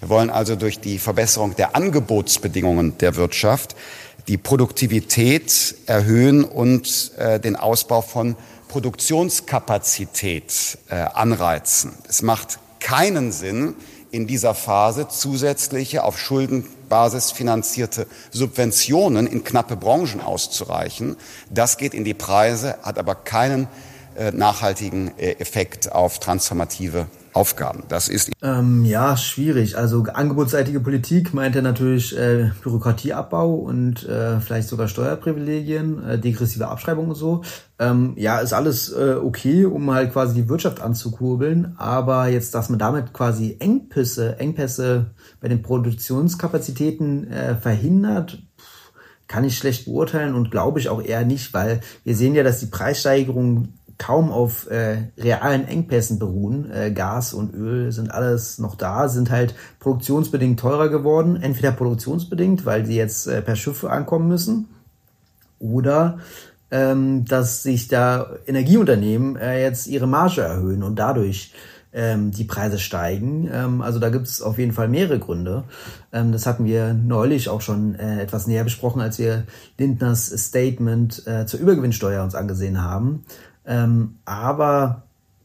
Wir 0.00 0.10
wollen 0.10 0.28
also 0.28 0.56
durch 0.56 0.80
die 0.80 0.98
Verbesserung 0.98 1.56
der 1.56 1.74
Angebotsbedingungen 1.74 2.98
der 2.98 3.16
Wirtschaft 3.16 3.74
die 4.28 4.36
Produktivität 4.36 5.74
erhöhen 5.86 6.44
und 6.44 7.12
äh, 7.16 7.40
den 7.40 7.56
Ausbau 7.56 8.02
von 8.02 8.36
Produktionskapazität 8.68 10.78
äh, 10.88 10.96
anreizen. 10.96 11.92
Es 12.08 12.22
macht 12.22 12.58
keinen 12.80 13.32
Sinn, 13.32 13.74
in 14.10 14.26
dieser 14.26 14.54
Phase 14.54 15.08
zusätzliche 15.08 16.04
auf 16.04 16.18
Schuldenbasis 16.18 17.32
finanzierte 17.32 18.06
Subventionen 18.30 19.26
in 19.26 19.44
knappe 19.44 19.76
Branchen 19.76 20.20
auszureichen. 20.20 21.16
Das 21.50 21.76
geht 21.76 21.94
in 21.94 22.04
die 22.04 22.14
Preise, 22.14 22.78
hat 22.82 22.98
aber 22.98 23.14
keinen 23.14 23.68
nachhaltigen 24.32 25.16
äh, 25.18 25.32
Effekt 25.32 25.92
auf 25.92 26.18
transformative 26.18 27.06
Aufgaben. 27.36 27.82
Das 27.88 28.08
ist 28.08 28.30
ähm, 28.40 28.86
ja 28.86 29.14
schwierig. 29.18 29.76
Also 29.76 30.04
angebotsseitige 30.04 30.80
Politik 30.80 31.34
meint 31.34 31.54
er 31.54 31.60
natürlich 31.60 32.16
äh, 32.16 32.50
Bürokratieabbau 32.62 33.56
und 33.56 34.08
äh, 34.08 34.40
vielleicht 34.40 34.68
sogar 34.68 34.88
Steuerprivilegien, 34.88 36.02
äh, 36.02 36.18
degressive 36.18 36.68
Abschreibung 36.68 37.08
und 37.08 37.14
so. 37.14 37.42
Ähm, 37.78 38.14
ja, 38.16 38.38
ist 38.38 38.54
alles 38.54 38.90
äh, 38.90 39.16
okay, 39.22 39.66
um 39.66 39.90
halt 39.90 40.14
quasi 40.14 40.34
die 40.34 40.48
Wirtschaft 40.48 40.80
anzukurbeln. 40.80 41.74
Aber 41.76 42.28
jetzt, 42.28 42.54
dass 42.54 42.70
man 42.70 42.78
damit 42.78 43.12
quasi 43.12 43.56
Engpässe, 43.60 44.38
Engpässe 44.38 45.10
bei 45.42 45.48
den 45.48 45.60
Produktionskapazitäten 45.60 47.30
äh, 47.30 47.56
verhindert, 47.56 48.38
kann 49.28 49.44
ich 49.44 49.58
schlecht 49.58 49.84
beurteilen 49.84 50.34
und 50.34 50.50
glaube 50.50 50.80
ich 50.80 50.88
auch 50.88 51.02
eher 51.02 51.26
nicht, 51.26 51.52
weil 51.52 51.80
wir 52.04 52.16
sehen 52.16 52.34
ja, 52.34 52.42
dass 52.42 52.60
die 52.60 52.66
Preissteigerungen 52.66 53.74
kaum 53.98 54.30
auf 54.30 54.70
äh, 54.70 55.04
realen 55.18 55.66
Engpässen 55.66 56.18
beruhen. 56.18 56.70
Äh, 56.70 56.90
Gas 56.92 57.32
und 57.34 57.54
Öl 57.54 57.92
sind 57.92 58.10
alles 58.10 58.58
noch 58.58 58.74
da, 58.74 59.08
sind 59.08 59.30
halt 59.30 59.54
produktionsbedingt 59.80 60.60
teurer 60.60 60.88
geworden. 60.88 61.36
Entweder 61.40 61.72
produktionsbedingt, 61.72 62.66
weil 62.66 62.86
sie 62.86 62.96
jetzt 62.96 63.26
äh, 63.26 63.42
per 63.42 63.56
Schiff 63.56 63.84
ankommen 63.84 64.28
müssen, 64.28 64.68
oder 65.58 66.18
ähm, 66.70 67.24
dass 67.24 67.62
sich 67.62 67.88
da 67.88 68.30
Energieunternehmen 68.46 69.36
äh, 69.36 69.62
jetzt 69.62 69.86
ihre 69.86 70.06
Marge 70.06 70.42
erhöhen 70.42 70.82
und 70.82 70.98
dadurch 70.98 71.52
ähm, 71.92 72.30
die 72.30 72.44
Preise 72.44 72.78
steigen. 72.78 73.48
Ähm, 73.52 73.82
also 73.82 73.98
da 73.98 74.10
gibt 74.10 74.26
es 74.26 74.42
auf 74.42 74.58
jeden 74.58 74.72
Fall 74.72 74.88
mehrere 74.88 75.18
Gründe. 75.18 75.64
Ähm, 76.12 76.32
das 76.32 76.46
hatten 76.46 76.64
wir 76.64 76.92
neulich 76.92 77.48
auch 77.48 77.60
schon 77.60 77.94
äh, 77.94 78.20
etwas 78.20 78.46
näher 78.46 78.64
besprochen, 78.64 79.00
als 79.00 79.18
wir 79.18 79.44
Lindners 79.78 80.26
Statement 80.26 81.26
äh, 81.26 81.46
zur 81.46 81.60
Übergewinnsteuer 81.60 82.22
uns 82.22 82.34
angesehen 82.34 82.82
haben. 82.82 83.24
Ähm, 83.66 84.18
aber 84.24 85.02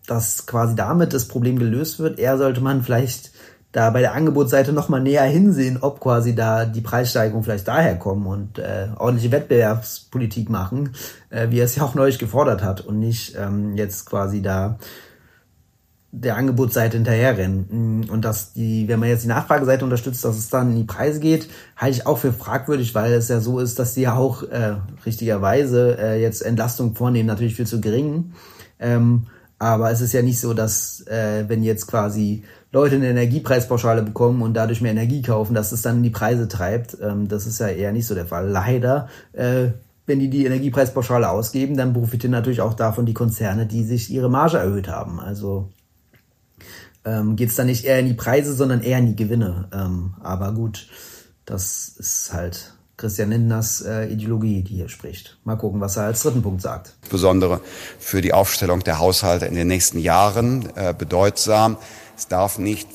dass 0.08 0.46
quasi 0.46 0.76
damit 0.76 1.14
das 1.14 1.28
Problem 1.28 1.58
gelöst 1.58 2.00
wird, 2.00 2.20
eher 2.20 2.38
sollte 2.38 2.62
man 2.62 2.84
vielleicht 2.84 3.32
da 3.72 3.90
bei 3.90 4.02
der 4.02 4.14
Angebotsseite 4.14 4.74
nochmal 4.74 5.02
näher 5.02 5.24
hinsehen, 5.24 5.78
ob 5.80 6.00
quasi 6.02 6.36
da 6.36 6.66
die 6.66 6.82
Preissteigerungen 6.82 7.44
vielleicht 7.44 7.68
daher 7.68 7.98
kommen 7.98 8.28
und 8.28 8.60
äh, 8.60 8.88
ordentliche 8.98 9.32
Wettbewerbspolitik 9.32 10.50
machen, 10.50 10.94
äh, 11.30 11.50
wie 11.50 11.60
er 11.60 11.66
es 11.66 11.76
ja 11.78 11.84
auch 11.84 11.96
neulich 11.96 12.20
gefordert 12.20 12.64
hat 12.64 12.82
und 12.82 13.00
nicht 13.00 13.36
ähm, 13.38 13.76
jetzt 13.78 14.06
quasi 14.06 14.42
da 14.42 14.78
der 16.12 16.36
Angebotsseite 16.36 16.98
hinterherrennen. 16.98 18.10
Und 18.10 18.26
dass 18.26 18.54
die, 18.54 18.88
wenn 18.88 19.00
man 19.00 19.10
jetzt 19.10 19.24
die 19.24 19.30
Nachfrageseite 19.30 19.86
unterstützt, 19.86 20.24
dass 20.26 20.38
es 20.38 20.50
dann 20.50 20.72
in 20.72 20.78
die 20.78 20.84
Preise 20.84 21.20
geht, 21.20 21.48
halte 21.78 21.98
ich 21.98 22.06
auch 22.06 22.18
für 22.18 22.34
fragwürdig, 22.34 22.94
weil 22.94 23.14
es 23.14 23.30
ja 23.30 23.40
so 23.40 23.60
ist, 23.60 23.80
dass 23.80 23.94
die 23.94 24.02
ja 24.02 24.16
auch 24.16 24.44
äh, 24.44 24.76
richtigerweise 25.06 25.98
äh, 25.98 26.22
jetzt 26.22 26.42
Entlastung 26.42 26.96
vornehmen, 26.96 27.28
natürlich 27.28 27.56
viel 27.56 27.68
zu 27.68 27.80
gering. 27.80 28.34
Ähm, 28.80 29.28
aber 29.58 29.92
es 29.92 30.02
ist 30.02 30.12
ja 30.12 30.22
nicht 30.22 30.40
so, 30.40 30.54
dass 30.54 31.06
äh, 31.08 31.46
wenn 31.48 31.64
jetzt 31.64 31.88
quasi 31.88 32.44
Leute 32.72 32.96
eine 32.96 33.10
Energiepreispauschale 33.10 34.02
bekommen 34.02 34.42
und 34.42 34.54
dadurch 34.54 34.82
mehr 34.82 34.92
Energie 34.92 35.22
kaufen, 35.22 35.54
dass 35.54 35.72
es 35.72 35.82
dann 35.82 36.04
die 36.04 36.10
Preise 36.10 36.48
treibt. 36.48 36.98
Ähm, 37.02 37.28
das 37.28 37.46
ist 37.46 37.60
ja 37.60 37.68
eher 37.68 37.92
nicht 37.92 38.08
so 38.08 38.16
der 38.16 38.26
Fall. 38.26 38.50
Leider, 38.50 39.08
äh, 39.34 39.68
wenn 40.08 40.20
die 40.20 40.30
die 40.30 40.46
Energiepreispauschale 40.46 41.30
ausgeben, 41.30 41.78
dann 41.78 41.94
profitieren 41.94 42.32
natürlich 42.32 42.62
auch 42.62 42.74
davon 42.74 43.06
die 43.06 43.14
Konzerne, 43.14 43.66
die 43.66 43.84
sich 43.84 44.10
ihre 44.10 44.30
Marge 44.30 44.58
erhöht 44.58 44.88
haben. 44.88 45.20
Also 45.20 45.70
ähm, 47.06 47.36
geht 47.36 47.50
es 47.50 47.56
dann 47.56 47.68
nicht 47.68 47.86
eher 47.86 48.00
in 48.00 48.08
die 48.08 48.14
Preise, 48.14 48.54
sondern 48.54 48.82
eher 48.82 49.00
in 49.00 49.08
die 49.08 49.16
Gewinne. 49.16 49.68
Ähm, 49.74 50.14
aber 50.22 50.54
gut, 50.54 50.88
das 51.46 51.90
ist 51.98 52.32
halt 52.34 52.74
Christian 52.98 53.32
Lindners 53.32 53.82
äh, 53.82 54.06
Ideologie, 54.08 54.62
die 54.62 54.76
hier 54.76 54.90
spricht. 54.90 55.38
Mal 55.44 55.56
gucken, 55.56 55.82
was 55.82 55.98
er 55.98 56.04
als 56.04 56.22
dritten 56.22 56.44
Punkt 56.44 56.62
sagt. 56.62 56.96
Insbesondere 57.02 57.62
für 57.98 58.22
die 58.22 58.34
Aufstellung 58.34 58.82
der 58.82 59.00
Haushalte 59.00 59.48
in 59.48 59.56
den 59.56 59.68
nächsten 59.68 60.00
Jahren 60.00 60.70
äh, 60.76 60.94
bedeutsam. 60.96 61.78
Es 62.16 62.28
darf 62.28 62.60
nicht 62.60 62.88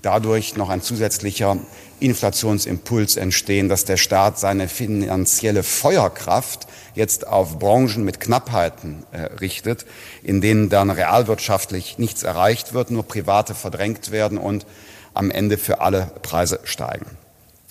dadurch 0.00 0.56
noch 0.56 0.70
ein 0.70 0.80
zusätzlicher 0.80 1.58
Inflationsimpuls 2.00 3.16
entstehen, 3.16 3.68
dass 3.68 3.84
der 3.84 3.96
Staat 3.96 4.38
seine 4.38 4.68
finanzielle 4.68 5.62
Feuerkraft 5.62 6.66
jetzt 6.94 7.26
auf 7.26 7.58
Branchen 7.58 8.04
mit 8.04 8.20
Knappheiten 8.20 9.04
äh, 9.12 9.22
richtet, 9.40 9.86
in 10.22 10.40
denen 10.40 10.68
dann 10.68 10.90
realwirtschaftlich 10.90 11.98
nichts 11.98 12.22
erreicht 12.22 12.72
wird, 12.74 12.90
nur 12.90 13.06
Private 13.06 13.54
verdrängt 13.54 14.10
werden 14.10 14.38
und 14.38 14.66
am 15.14 15.30
Ende 15.30 15.58
für 15.58 15.80
alle 15.80 16.10
Preise 16.22 16.60
steigen. 16.64 17.06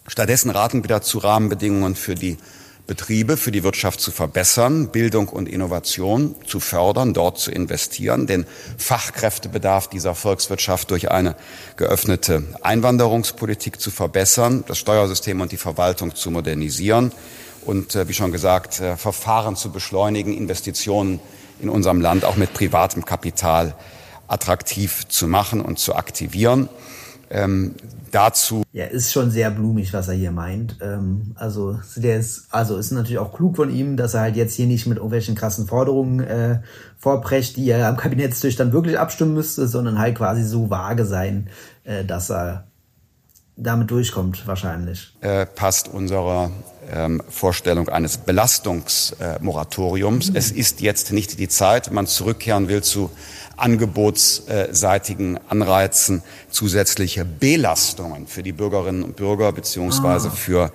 Stattdessen 0.07 0.49
raten 0.49 0.83
wir 0.83 0.87
dazu, 0.87 1.19
Rahmenbedingungen 1.19 1.95
für 1.95 2.15
die 2.15 2.37
Betriebe, 2.89 3.37
für 3.37 3.51
die 3.51 3.63
Wirtschaft 3.63 4.01
zu 4.01 4.09
verbessern, 4.09 4.87
Bildung 4.87 5.29
und 5.29 5.47
Innovation 5.47 6.33
zu 6.47 6.59
fördern, 6.59 7.13
dort 7.13 7.37
zu 7.37 7.51
investieren, 7.51 8.25
den 8.25 8.47
Fachkräftebedarf 8.79 9.89
dieser 9.89 10.15
Volkswirtschaft 10.15 10.89
durch 10.89 11.11
eine 11.11 11.35
geöffnete 11.75 12.41
Einwanderungspolitik 12.63 13.79
zu 13.79 13.91
verbessern, 13.91 14.63
das 14.67 14.79
Steuersystem 14.79 15.39
und 15.39 15.51
die 15.51 15.57
Verwaltung 15.57 16.15
zu 16.15 16.31
modernisieren 16.31 17.11
und, 17.63 17.93
äh, 17.93 18.07
wie 18.07 18.15
schon 18.15 18.31
gesagt, 18.31 18.79
äh, 18.79 18.97
Verfahren 18.97 19.55
zu 19.55 19.71
beschleunigen, 19.71 20.35
Investitionen 20.35 21.19
in 21.61 21.69
unserem 21.69 22.01
Land 22.01 22.25
auch 22.25 22.37
mit 22.37 22.55
privatem 22.55 23.05
Kapital 23.05 23.75
attraktiv 24.27 25.07
zu 25.09 25.27
machen 25.27 25.61
und 25.61 25.77
zu 25.77 25.93
aktivieren. 25.93 26.69
Ähm, 27.29 27.75
dazu. 28.11 28.63
Ja, 28.73 28.85
ist 28.85 29.11
schon 29.11 29.31
sehr 29.31 29.51
blumig, 29.51 29.93
was 29.93 30.07
er 30.07 30.15
hier 30.15 30.31
meint. 30.31 30.77
Ähm, 30.81 31.33
also 31.35 31.79
der 31.95 32.17
ist, 32.17 32.47
also 32.49 32.77
ist 32.77 32.91
natürlich 32.91 33.19
auch 33.19 33.33
klug 33.33 33.55
von 33.55 33.69
ihm, 33.69 33.97
dass 33.97 34.13
er 34.13 34.21
halt 34.21 34.35
jetzt 34.35 34.55
hier 34.55 34.67
nicht 34.67 34.87
mit 34.87 34.97
irgendwelchen 34.97 35.35
krassen 35.35 35.67
Forderungen 35.67 36.19
äh, 36.21 36.59
vorprescht, 36.97 37.57
die 37.57 37.69
er 37.69 37.87
am 37.87 37.97
Kabinettstisch 37.97 38.55
dann 38.55 38.73
wirklich 38.73 38.97
abstimmen 38.97 39.33
müsste, 39.33 39.67
sondern 39.67 39.99
halt 39.99 40.17
quasi 40.17 40.43
so 40.43 40.69
vage 40.69 41.05
sein, 41.05 41.49
äh, 41.83 42.03
dass 42.03 42.31
er 42.31 42.65
damit 43.55 43.91
durchkommt 43.91 44.47
wahrscheinlich. 44.47 45.15
Äh, 45.21 45.45
passt 45.45 45.87
unserer 45.89 46.49
ähm, 46.91 47.21
Vorstellung 47.29 47.89
eines 47.89 48.17
Belastungsmoratoriums. 48.17 50.31
Mhm. 50.31 50.35
Es 50.35 50.51
ist 50.51 50.81
jetzt 50.81 51.11
nicht 51.11 51.39
die 51.39 51.47
Zeit, 51.47 51.87
wenn 51.87 51.95
man 51.95 52.07
zurückkehren 52.07 52.67
will 52.67 52.83
zu 52.83 53.09
angebotsseitigen 53.57 55.39
Anreizen, 55.49 56.23
zusätzliche 56.49 57.25
Belastungen 57.25 58.27
für 58.27 58.43
die 58.43 58.53
Bürgerinnen 58.53 59.03
und 59.03 59.15
Bürger 59.15 59.51
beziehungsweise 59.51 60.29
ah. 60.29 60.31
für 60.31 60.71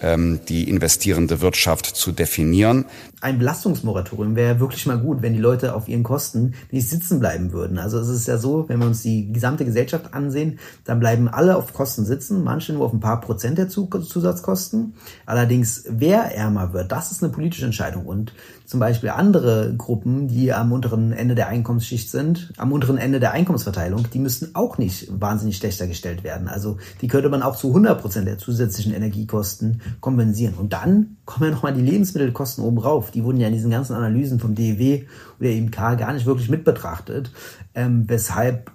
ähm, 0.00 0.40
die 0.48 0.68
investierende 0.68 1.40
Wirtschaft 1.40 1.86
zu 1.86 2.12
definieren. 2.12 2.84
Ein 3.24 3.38
Belastungsmoratorium 3.38 4.36
wäre 4.36 4.60
wirklich 4.60 4.84
mal 4.84 4.98
gut, 4.98 5.22
wenn 5.22 5.32
die 5.32 5.38
Leute 5.38 5.74
auf 5.74 5.88
ihren 5.88 6.02
Kosten 6.02 6.52
nicht 6.70 6.90
sitzen 6.90 7.20
bleiben 7.20 7.52
würden. 7.52 7.78
Also 7.78 7.98
es 7.98 8.08
ist 8.08 8.28
ja 8.28 8.36
so, 8.36 8.68
wenn 8.68 8.80
wir 8.80 8.86
uns 8.86 9.00
die 9.00 9.32
gesamte 9.32 9.64
Gesellschaft 9.64 10.12
ansehen, 10.12 10.58
dann 10.84 11.00
bleiben 11.00 11.28
alle 11.28 11.56
auf 11.56 11.72
Kosten 11.72 12.04
sitzen, 12.04 12.44
manche 12.44 12.74
nur 12.74 12.84
auf 12.84 12.92
ein 12.92 13.00
paar 13.00 13.22
Prozent 13.22 13.56
der 13.56 13.70
Zusatzkosten. 13.70 14.92
Allerdings, 15.24 15.84
wer 15.88 16.36
ärmer 16.36 16.74
wird, 16.74 16.92
das 16.92 17.12
ist 17.12 17.24
eine 17.24 17.32
politische 17.32 17.64
Entscheidung. 17.64 18.04
Und 18.04 18.34
zum 18.66 18.78
Beispiel 18.78 19.08
andere 19.08 19.74
Gruppen, 19.74 20.28
die 20.28 20.52
am 20.52 20.72
unteren 20.72 21.12
Ende 21.12 21.34
der 21.34 21.48
Einkommensschicht 21.48 22.10
sind, 22.10 22.52
am 22.58 22.72
unteren 22.72 22.98
Ende 22.98 23.20
der 23.20 23.32
Einkommensverteilung, 23.32 24.10
die 24.12 24.18
müssten 24.18 24.54
auch 24.54 24.76
nicht 24.76 25.08
wahnsinnig 25.18 25.56
schlechter 25.56 25.86
gestellt 25.86 26.24
werden. 26.24 26.48
Also 26.48 26.76
die 27.00 27.08
könnte 27.08 27.30
man 27.30 27.42
auch 27.42 27.56
zu 27.56 27.68
100 27.68 28.00
Prozent 28.00 28.28
der 28.28 28.36
zusätzlichen 28.36 28.92
Energiekosten 28.92 29.80
kompensieren. 30.00 30.56
Und 30.56 30.74
dann 30.74 31.16
kommen 31.24 31.48
ja 31.48 31.54
nochmal 31.54 31.72
die 31.72 31.80
Lebensmittelkosten 31.80 32.62
oben 32.62 32.78
rauf. 32.78 33.13
Die 33.14 33.24
wurden 33.24 33.40
ja 33.40 33.48
in 33.48 33.54
diesen 33.54 33.70
ganzen 33.70 33.94
Analysen 33.94 34.40
vom 34.40 34.54
DEW 34.54 35.04
oder 35.40 35.50
IMK 35.50 35.76
gar 35.76 36.12
nicht 36.12 36.26
wirklich 36.26 36.48
mit 36.48 36.64
betrachtet, 36.64 37.30
ähm, 37.74 38.04
weshalb 38.06 38.70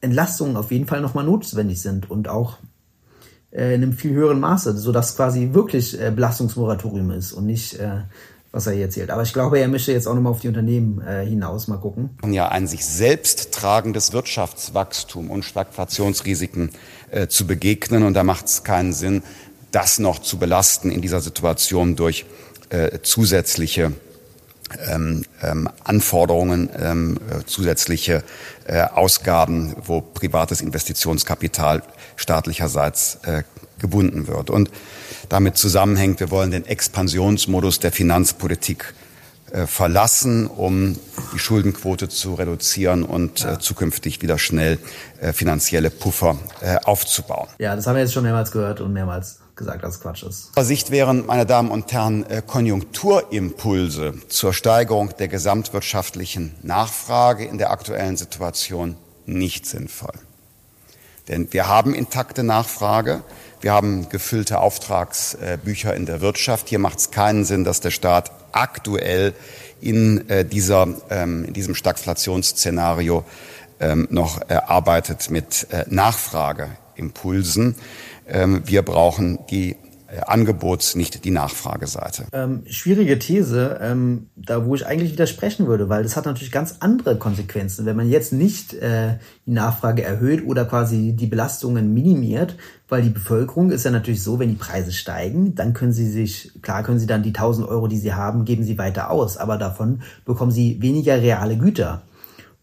Entlastungen 0.00 0.56
auf 0.56 0.70
jeden 0.70 0.86
Fall 0.86 1.00
nochmal 1.00 1.24
notwendig 1.24 1.82
sind 1.82 2.10
und 2.10 2.28
auch 2.28 2.58
äh, 3.50 3.74
in 3.74 3.82
einem 3.82 3.92
viel 3.92 4.12
höheren 4.12 4.40
Maße, 4.40 4.76
sodass 4.76 5.16
quasi 5.16 5.50
wirklich 5.52 6.00
äh, 6.00 6.10
Belastungsmoratorium 6.10 7.10
ist 7.10 7.32
und 7.32 7.46
nicht 7.46 7.74
äh, 7.74 8.02
was 8.52 8.66
er 8.66 8.72
hier 8.72 8.84
erzählt. 8.84 9.10
Aber 9.10 9.22
ich 9.22 9.32
glaube, 9.32 9.58
er 9.58 9.68
möchte 9.68 9.92
jetzt 9.92 10.08
auch 10.08 10.14
nochmal 10.14 10.32
auf 10.32 10.40
die 10.40 10.48
Unternehmen 10.48 11.00
äh, 11.02 11.24
hinaus 11.24 11.68
mal 11.68 11.76
gucken. 11.76 12.10
Ja, 12.26 12.48
ein 12.48 12.66
sich 12.66 12.84
selbst 12.84 13.52
tragendes 13.52 14.12
Wirtschaftswachstum 14.12 15.30
und 15.30 15.44
Stagflationsrisiken 15.44 16.70
äh, 17.10 17.28
zu 17.28 17.46
begegnen. 17.46 18.02
Und 18.02 18.14
da 18.14 18.24
macht 18.24 18.46
es 18.46 18.64
keinen 18.64 18.92
Sinn, 18.92 19.22
das 19.70 20.00
noch 20.00 20.18
zu 20.18 20.38
belasten 20.38 20.90
in 20.90 21.00
dieser 21.00 21.20
Situation 21.20 21.94
durch 21.94 22.26
äh, 22.70 23.00
zusätzliche 23.02 23.92
ähm, 24.88 25.24
ähm, 25.42 25.68
Anforderungen, 25.84 26.70
ähm, 26.78 27.18
äh, 27.28 27.44
zusätzliche 27.44 28.22
äh, 28.66 28.82
Ausgaben, 28.82 29.74
wo 29.84 30.00
privates 30.00 30.60
Investitionskapital 30.60 31.82
staatlicherseits 32.16 33.18
äh, 33.24 33.42
gebunden 33.80 34.28
wird. 34.28 34.50
Und 34.50 34.70
damit 35.28 35.56
zusammenhängt, 35.56 36.20
wir 36.20 36.30
wollen 36.30 36.50
den 36.50 36.66
Expansionsmodus 36.66 37.80
der 37.80 37.92
Finanzpolitik 37.92 38.94
äh, 39.50 39.66
verlassen, 39.66 40.46
um 40.46 40.96
die 41.34 41.38
Schuldenquote 41.38 42.08
zu 42.08 42.34
reduzieren 42.34 43.02
und 43.02 43.44
äh, 43.44 43.58
zukünftig 43.58 44.22
wieder 44.22 44.38
schnell 44.38 44.78
äh, 45.20 45.32
finanzielle 45.32 45.90
Puffer 45.90 46.38
äh, 46.60 46.76
aufzubauen. 46.84 47.48
Ja, 47.58 47.74
das 47.74 47.86
haben 47.86 47.96
wir 47.96 48.02
jetzt 48.02 48.12
schon 48.12 48.22
mehrmals 48.22 48.52
gehört 48.52 48.80
und 48.80 48.92
mehrmals 48.92 49.39
gesagt, 49.60 49.84
dass 49.84 50.00
Quatsch 50.00 50.24
ist. 50.24 50.50
Sicht 50.58 50.90
wären, 50.90 51.26
meine 51.26 51.46
Damen 51.46 51.70
und 51.70 51.92
Herren, 51.92 52.24
äh, 52.24 52.42
Konjunkturimpulse 52.44 54.14
zur 54.28 54.52
Steigerung 54.52 55.14
der 55.18 55.28
gesamtwirtschaftlichen 55.28 56.54
Nachfrage 56.62 57.44
in 57.44 57.58
der 57.58 57.70
aktuellen 57.70 58.16
Situation 58.16 58.96
nicht 59.26 59.66
sinnvoll. 59.66 60.14
Denn 61.28 61.52
wir 61.52 61.68
haben 61.68 61.94
intakte 61.94 62.42
Nachfrage. 62.42 63.22
Wir 63.60 63.72
haben 63.72 64.08
gefüllte 64.08 64.58
Auftragsbücher 64.60 65.94
in 65.94 66.06
der 66.06 66.22
Wirtschaft. 66.22 66.70
Hier 66.70 66.78
macht 66.78 66.98
es 66.98 67.10
keinen 67.10 67.44
Sinn, 67.44 67.62
dass 67.62 67.80
der 67.80 67.90
Staat 67.90 68.32
aktuell 68.52 69.34
in, 69.80 70.28
äh, 70.30 70.44
dieser, 70.44 70.88
ähm, 71.10 71.44
in 71.44 71.52
diesem 71.52 71.74
Stagflationsszenario 71.74 73.24
ähm, 73.78 74.08
noch 74.10 74.40
äh, 74.48 74.54
arbeitet 74.54 75.30
mit 75.30 75.66
Nachfrageimpulsen. 75.86 77.76
Ähm, 78.30 78.62
wir 78.64 78.82
brauchen 78.82 79.40
die 79.50 79.76
äh, 80.06 80.20
Angebots, 80.26 80.94
nicht 80.94 81.24
die 81.24 81.30
Nachfrageseite. 81.30 82.24
Ähm, 82.32 82.62
schwierige 82.66 83.18
These, 83.18 83.78
ähm, 83.80 84.28
da 84.34 84.64
wo 84.64 84.74
ich 84.74 84.86
eigentlich 84.86 85.12
widersprechen 85.12 85.66
würde, 85.66 85.88
weil 85.88 86.02
das 86.02 86.16
hat 86.16 86.26
natürlich 86.26 86.52
ganz 86.52 86.76
andere 86.80 87.16
Konsequenzen. 87.16 87.86
Wenn 87.86 87.96
man 87.96 88.08
jetzt 88.08 88.32
nicht 88.32 88.74
äh, 88.74 89.18
die 89.46 89.52
Nachfrage 89.52 90.02
erhöht 90.02 90.44
oder 90.46 90.64
quasi 90.64 91.12
die 91.12 91.26
Belastungen 91.26 91.94
minimiert, 91.94 92.56
weil 92.88 93.02
die 93.02 93.10
Bevölkerung 93.10 93.70
ist 93.70 93.84
ja 93.84 93.90
natürlich 93.92 94.22
so, 94.22 94.38
wenn 94.38 94.48
die 94.48 94.56
Preise 94.56 94.92
steigen, 94.92 95.54
dann 95.54 95.74
können 95.74 95.92
sie 95.92 96.08
sich, 96.08 96.52
klar 96.62 96.82
können 96.82 96.98
sie 96.98 97.06
dann 97.06 97.22
die 97.22 97.30
1000 97.30 97.68
Euro, 97.68 97.86
die 97.86 97.98
sie 97.98 98.14
haben, 98.14 98.44
geben 98.44 98.64
sie 98.64 98.78
weiter 98.78 99.10
aus, 99.10 99.36
aber 99.36 99.58
davon 99.58 100.02
bekommen 100.24 100.50
sie 100.50 100.82
weniger 100.82 101.20
reale 101.20 101.56
Güter. 101.56 102.02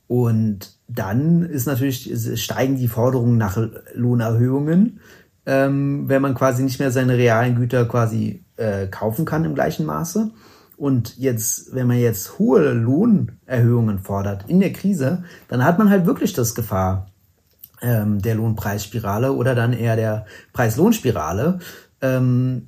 Und 0.08 0.78
dann 0.88 1.44
ist 1.44 1.66
natürlich, 1.66 2.14
steigen 2.42 2.78
die 2.78 2.88
Forderungen 2.88 3.38
nach 3.38 3.58
Lohnerhöhungen 3.94 5.00
ähm, 5.48 6.10
wenn 6.10 6.22
man 6.22 6.36
quasi 6.36 6.62
nicht 6.62 6.80
mehr 6.80 6.92
seine 6.92 7.18
realen 7.18 7.56
Güter 7.56 7.86
quasi 7.86 8.44
äh, 8.58 8.88
kaufen 8.88 9.24
kann 9.26 9.46
im 9.46 9.56
gleichen 9.56 9.86
Maße. 9.86 10.30
Und 10.76 11.18
jetzt, 11.18 11.74
wenn 11.74 11.88
man 11.88 11.98
jetzt 11.98 12.38
hohe 12.38 12.74
Lohnerhöhungen 12.74 14.00
fordert 14.00 14.48
in 14.48 14.60
der 14.60 14.74
Krise, 14.74 15.24
dann 15.48 15.64
hat 15.64 15.80
man 15.80 15.90
halt 15.90 16.06
wirklich 16.06 16.34
das 16.34 16.54
Gefahr 16.54 17.08
ähm, 17.82 18.22
der 18.22 18.36
Lohnpreisspirale 18.36 19.32
oder 19.32 19.56
dann 19.56 19.74
eher 19.74 19.96
der 19.96 20.26
Preis-Lohn-Spirale, 20.52 21.60
ähm, 22.02 22.68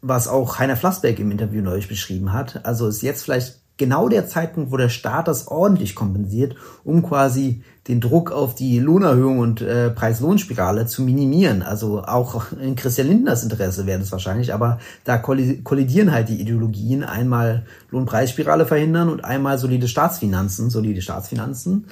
was 0.00 0.28
auch 0.28 0.60
Heiner 0.60 0.76
Flassbeck 0.76 1.18
im 1.18 1.30
Interview 1.30 1.60
neulich 1.60 1.88
beschrieben 1.88 2.32
hat. 2.32 2.64
Also 2.64 2.86
ist 2.86 3.02
jetzt 3.02 3.24
vielleicht 3.24 3.61
genau 3.82 4.08
der 4.08 4.28
Zeitpunkt, 4.28 4.70
wo 4.70 4.76
der 4.76 4.88
Staat 4.88 5.26
das 5.26 5.48
ordentlich 5.48 5.96
kompensiert, 5.96 6.54
um 6.84 7.02
quasi 7.02 7.64
den 7.88 8.00
Druck 8.00 8.30
auf 8.30 8.54
die 8.54 8.78
Lohnerhöhung 8.78 9.40
und 9.40 9.60
äh, 9.60 9.90
Preis-Lohn-Spirale 9.90 10.86
zu 10.86 11.02
minimieren. 11.02 11.62
Also 11.62 12.04
auch 12.04 12.52
in 12.52 12.76
Christian 12.76 13.08
Lindners 13.08 13.42
Interesse 13.42 13.86
wäre 13.86 13.98
das 13.98 14.12
wahrscheinlich, 14.12 14.54
aber 14.54 14.78
da 15.02 15.18
kollidieren 15.18 16.12
halt 16.12 16.28
die 16.28 16.40
Ideologien. 16.40 17.02
Einmal 17.02 17.66
Lohnpreisspirale 17.90 18.66
verhindern 18.66 19.08
und 19.08 19.24
einmal 19.24 19.58
solide 19.58 19.88
Staatsfinanzen, 19.88 20.70
solide 20.70 21.02
Staatsfinanzen 21.02 21.86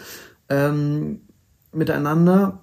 ähm, 0.48 1.22
miteinander. 1.72 2.61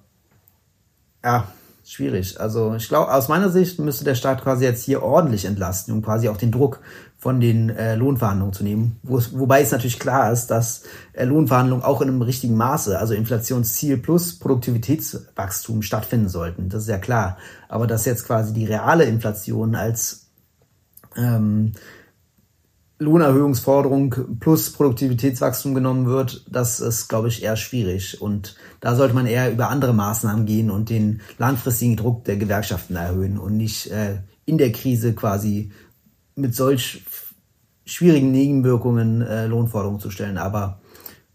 Ja, 1.22 1.48
schwierig. 1.84 2.40
Also 2.40 2.76
ich 2.76 2.88
glaube, 2.88 3.12
aus 3.12 3.28
meiner 3.28 3.50
Sicht 3.50 3.78
müsste 3.78 4.04
der 4.04 4.14
Staat 4.14 4.42
quasi 4.42 4.64
jetzt 4.64 4.84
hier 4.84 5.02
ordentlich 5.02 5.44
entlasten, 5.44 5.92
um 5.92 6.00
quasi 6.00 6.30
auch 6.30 6.38
den 6.38 6.50
Druck 6.50 6.80
von 7.20 7.40
den 7.40 7.68
äh, 7.70 7.96
Lohnverhandlungen 7.96 8.52
zu 8.52 8.62
nehmen. 8.62 9.00
Wo, 9.02 9.20
wobei 9.32 9.60
es 9.60 9.72
natürlich 9.72 9.98
klar 9.98 10.32
ist, 10.32 10.46
dass 10.46 10.84
äh, 11.12 11.24
Lohnverhandlungen 11.24 11.84
auch 11.84 12.00
in 12.00 12.08
einem 12.08 12.22
richtigen 12.22 12.56
Maße, 12.56 12.96
also 12.96 13.12
Inflationsziel 13.12 13.98
plus 13.98 14.38
Produktivitätswachstum 14.38 15.82
stattfinden 15.82 16.28
sollten. 16.28 16.68
Das 16.68 16.82
ist 16.82 16.88
ja 16.88 16.98
klar. 16.98 17.36
Aber 17.68 17.88
dass 17.88 18.04
jetzt 18.04 18.24
quasi 18.24 18.52
die 18.52 18.66
reale 18.66 19.04
Inflation 19.04 19.74
als 19.74 20.28
ähm, 21.16 21.72
Lohnerhöhungsforderung 23.00 24.38
plus 24.38 24.72
Produktivitätswachstum 24.72 25.74
genommen 25.74 26.06
wird, 26.06 26.44
das 26.48 26.78
ist, 26.78 27.08
glaube 27.08 27.28
ich, 27.28 27.42
eher 27.42 27.56
schwierig. 27.56 28.22
Und 28.22 28.54
da 28.80 28.94
sollte 28.94 29.14
man 29.14 29.26
eher 29.26 29.50
über 29.50 29.70
andere 29.70 29.92
Maßnahmen 29.92 30.46
gehen 30.46 30.70
und 30.70 30.88
den 30.88 31.20
langfristigen 31.38 31.96
Druck 31.96 32.24
der 32.24 32.36
Gewerkschaften 32.36 32.94
erhöhen 32.94 33.38
und 33.38 33.56
nicht 33.56 33.90
äh, 33.90 34.18
in 34.46 34.56
der 34.56 34.72
Krise 34.72 35.14
quasi 35.14 35.72
mit 36.38 36.54
solch 36.54 37.04
schwierigen 37.84 38.30
Nebenwirkungen 38.32 39.22
äh, 39.22 39.46
Lohnforderungen 39.46 40.00
zu 40.00 40.10
stellen. 40.10 40.38
Aber 40.38 40.80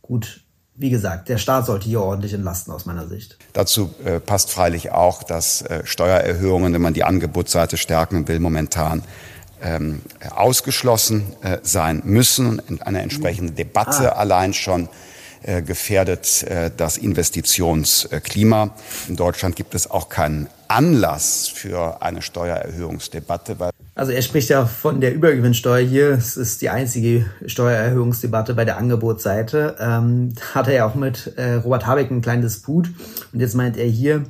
gut, 0.02 0.42
wie 0.76 0.89
gesagt, 0.89 1.30
der 1.30 1.38
Staat 1.38 1.66
sollte 1.66 1.86
hier 1.86 2.02
ordentlich 2.02 2.34
entlasten 2.34 2.74
aus 2.74 2.86
meiner 2.86 3.08
Sicht. 3.08 3.38
Dazu 3.54 3.94
äh, 4.04 4.20
passt 4.20 4.52
freilich 4.52 4.92
auch, 4.92 5.24
dass 5.24 5.62
äh, 5.63 5.82
Steuererhöhungen, 5.86 6.74
wenn 6.74 6.82
man 6.82 6.94
die 6.94 7.04
Angebotsseite 7.04 7.78
stärken 7.78 8.28
will, 8.28 8.39
momentan 8.39 9.04
ähm, 9.62 10.02
ausgeschlossen 10.30 11.34
äh, 11.42 11.60
sein 11.62 12.02
müssen. 12.06 12.62
Eine 12.82 13.02
entsprechende 13.02 13.54
Debatte 13.54 14.16
ah. 14.16 14.20
allein 14.20 14.54
schon 14.54 14.89
äh, 15.44 15.62
gefährdet 15.62 16.44
äh, 16.44 16.72
das 16.76 16.98
Investitionsklima. 16.98 18.72
In 19.08 19.16
Deutschland 19.16 19.56
gibt 19.56 19.76
es 19.76 19.89
auch 19.89 20.10
keinen 20.10 20.48
Anlass 20.68 21.48
für 21.48 22.02
eine 22.02 22.22
Steuererhöhungsdebatte. 22.22 23.60
Weil 23.60 23.72
also 23.95 24.12
er 24.12 24.21
spricht 24.23 24.49
ja 24.49 24.65
von 24.65 25.01
der 25.01 25.13
Übergewinnsteuer 25.13 25.86
hier. 25.86 26.10
Es 26.12 26.36
ist 26.36 26.62
die 26.62 26.69
einzige 26.69 27.27
Steuererhöhungsdebatte 27.45 28.56
bei 28.56 28.65
der 28.65 28.77
Angebotsseite. 28.77 29.75
Ähm, 29.79 30.34
hat 30.53 30.67
er 30.67 30.73
ja 30.73 30.86
auch 30.86 30.95
mit 30.95 31.34
äh, 31.38 31.56
Robert 31.56 31.86
Habeck 31.86 32.10
einen 32.10 32.21
kleinen 32.21 32.41
Disput. 32.41 32.89
Und 33.32 33.39
jetzt 33.39 33.53
meint 33.53 33.77
er 33.77 33.86
hier, 33.86 34.23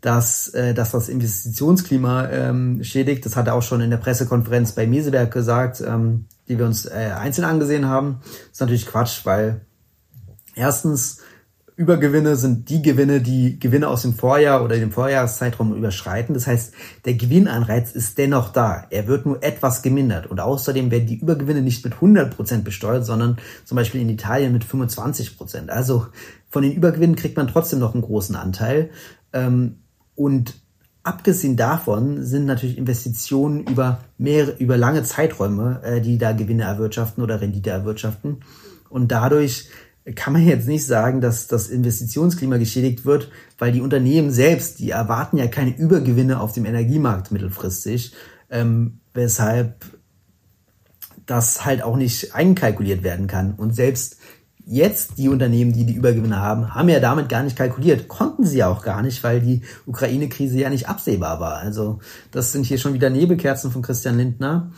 dass, 0.00 0.48
äh, 0.54 0.72
dass 0.72 0.92
das 0.92 1.08
Investitionsklima 1.08 2.28
ähm, 2.28 2.84
schädigt. 2.84 3.26
Das 3.26 3.34
hat 3.34 3.48
er 3.48 3.54
auch 3.54 3.62
schon 3.62 3.80
in 3.80 3.90
der 3.90 3.96
Pressekonferenz 3.96 4.72
bei 4.72 4.86
Meseberg 4.86 5.32
gesagt, 5.32 5.80
ähm, 5.80 6.26
die 6.48 6.56
wir 6.56 6.66
uns 6.66 6.86
äh, 6.86 7.12
einzeln 7.18 7.44
angesehen 7.44 7.86
haben. 7.86 8.20
Das 8.22 8.52
ist 8.52 8.60
natürlich 8.60 8.86
Quatsch, 8.86 9.26
weil 9.26 9.62
erstens 10.54 11.18
Übergewinne 11.78 12.34
sind 12.34 12.70
die 12.70 12.82
Gewinne, 12.82 13.20
die 13.20 13.60
Gewinne 13.60 13.86
aus 13.86 14.02
dem 14.02 14.12
Vorjahr 14.12 14.64
oder 14.64 14.76
dem 14.76 14.90
Vorjahreszeitraum 14.90 15.76
überschreiten. 15.76 16.34
Das 16.34 16.48
heißt, 16.48 16.74
der 17.04 17.14
Gewinnanreiz 17.14 17.92
ist 17.92 18.18
dennoch 18.18 18.52
da. 18.52 18.88
Er 18.90 19.06
wird 19.06 19.26
nur 19.26 19.44
etwas 19.44 19.80
gemindert. 19.82 20.26
Und 20.26 20.40
außerdem 20.40 20.90
werden 20.90 21.06
die 21.06 21.20
Übergewinne 21.20 21.62
nicht 21.62 21.84
mit 21.84 21.94
100 21.94 22.34
Prozent 22.34 22.64
besteuert, 22.64 23.06
sondern 23.06 23.38
zum 23.64 23.76
Beispiel 23.76 24.00
in 24.00 24.08
Italien 24.08 24.52
mit 24.52 24.64
25 24.64 25.38
Prozent. 25.38 25.70
Also 25.70 26.08
von 26.48 26.64
den 26.64 26.72
Übergewinnen 26.72 27.14
kriegt 27.14 27.36
man 27.36 27.46
trotzdem 27.46 27.78
noch 27.78 27.94
einen 27.94 28.02
großen 28.02 28.34
Anteil. 28.34 28.90
Ähm, 29.32 29.76
und 30.16 30.56
abgesehen 31.04 31.56
davon 31.56 32.24
sind 32.24 32.44
natürlich 32.44 32.76
Investitionen 32.76 33.60
über 33.60 34.00
mehrere, 34.18 34.56
über 34.58 34.76
lange 34.76 35.04
Zeiträume, 35.04 35.80
äh, 35.84 36.00
die 36.00 36.18
da 36.18 36.32
Gewinne 36.32 36.64
erwirtschaften 36.64 37.22
oder 37.22 37.40
Rendite 37.40 37.70
erwirtschaften. 37.70 38.38
Und 38.90 39.12
dadurch 39.12 39.68
kann 40.14 40.32
man 40.32 40.46
jetzt 40.46 40.68
nicht 40.68 40.86
sagen, 40.86 41.20
dass 41.20 41.46
das 41.46 41.68
Investitionsklima 41.68 42.56
geschädigt 42.56 43.04
wird, 43.04 43.30
weil 43.58 43.72
die 43.72 43.80
Unternehmen 43.80 44.30
selbst, 44.30 44.78
die 44.78 44.90
erwarten 44.90 45.36
ja 45.36 45.46
keine 45.46 45.76
Übergewinne 45.76 46.40
auf 46.40 46.52
dem 46.52 46.64
Energiemarkt 46.64 47.30
mittelfristig, 47.30 48.14
ähm, 48.50 49.00
weshalb 49.14 49.84
das 51.26 51.64
halt 51.64 51.82
auch 51.82 51.96
nicht 51.96 52.34
einkalkuliert 52.34 53.02
werden 53.02 53.26
kann. 53.26 53.54
Und 53.54 53.74
selbst 53.74 54.16
jetzt 54.64 55.16
die 55.16 55.28
Unternehmen, 55.28 55.72
die 55.72 55.84
die 55.84 55.94
Übergewinne 55.94 56.40
haben, 56.40 56.74
haben 56.74 56.88
ja 56.88 57.00
damit 57.00 57.28
gar 57.28 57.42
nicht 57.42 57.56
kalkuliert. 57.56 58.08
Konnten 58.08 58.44
sie 58.44 58.62
auch 58.64 58.82
gar 58.82 59.02
nicht, 59.02 59.24
weil 59.24 59.40
die 59.40 59.62
Ukraine-Krise 59.86 60.58
ja 60.58 60.70
nicht 60.70 60.88
absehbar 60.88 61.40
war. 61.40 61.56
Also 61.56 62.00
das 62.30 62.52
sind 62.52 62.64
hier 62.64 62.78
schon 62.78 62.94
wieder 62.94 63.10
Nebelkerzen 63.10 63.70
von 63.70 63.82
Christian 63.82 64.18
Lindner. 64.18 64.72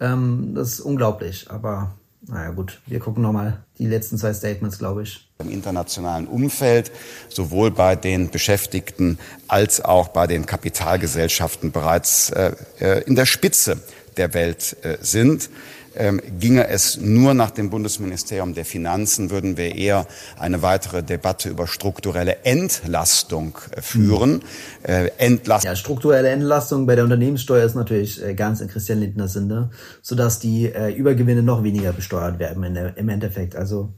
Ähm, 0.00 0.52
das 0.54 0.74
ist 0.74 0.80
unglaublich, 0.80 1.50
aber 1.50 1.94
naja 2.28 2.50
gut, 2.50 2.80
wir 2.86 2.98
gucken 2.98 3.22
nochmal 3.22 3.58
die 3.78 3.86
letzten 3.86 4.18
zwei 4.18 4.32
Statements, 4.34 4.78
glaube 4.78 5.02
ich. 5.02 5.28
Im 5.38 5.50
internationalen 5.50 6.26
Umfeld, 6.26 6.90
sowohl 7.28 7.70
bei 7.70 7.94
den 7.94 8.30
Beschäftigten 8.30 9.18
als 9.48 9.80
auch 9.80 10.08
bei 10.08 10.26
den 10.26 10.46
Kapitalgesellschaften 10.46 11.72
bereits 11.72 12.30
äh, 12.30 12.52
äh 12.80 13.02
in 13.04 13.14
der 13.14 13.26
Spitze 13.26 13.80
der 14.16 14.34
Welt 14.34 14.76
sind. 15.02 15.50
Ähm, 15.96 16.20
ginge 16.38 16.68
es 16.68 16.98
nur 17.00 17.34
nach 17.34 17.50
dem 17.50 17.70
Bundesministerium 17.70 18.54
der 18.54 18.64
Finanzen, 18.64 19.30
würden 19.30 19.56
wir 19.56 19.74
eher 19.74 20.06
eine 20.38 20.62
weitere 20.62 21.02
Debatte 21.02 21.48
über 21.48 21.66
strukturelle 21.66 22.44
Entlastung 22.44 23.58
äh, 23.70 23.80
führen. 23.80 24.42
Äh, 24.82 25.10
Entlastung. 25.18 25.70
Ja, 25.70 25.76
strukturelle 25.76 26.28
Entlastung 26.28 26.86
bei 26.86 26.94
der 26.94 27.04
Unternehmenssteuer 27.04 27.64
ist 27.64 27.74
natürlich 27.74 28.22
äh, 28.22 28.34
ganz 28.34 28.60
in 28.60 28.68
Christian 28.68 29.00
Lindner 29.00 29.28
Sinne, 29.28 29.70
sodass 30.02 30.38
die 30.38 30.66
äh, 30.66 30.92
Übergewinne 30.92 31.42
noch 31.42 31.62
weniger 31.62 31.92
besteuert 31.92 32.38
werden 32.38 32.64
im 32.96 33.08
Endeffekt. 33.08 33.56
Also 33.56 33.92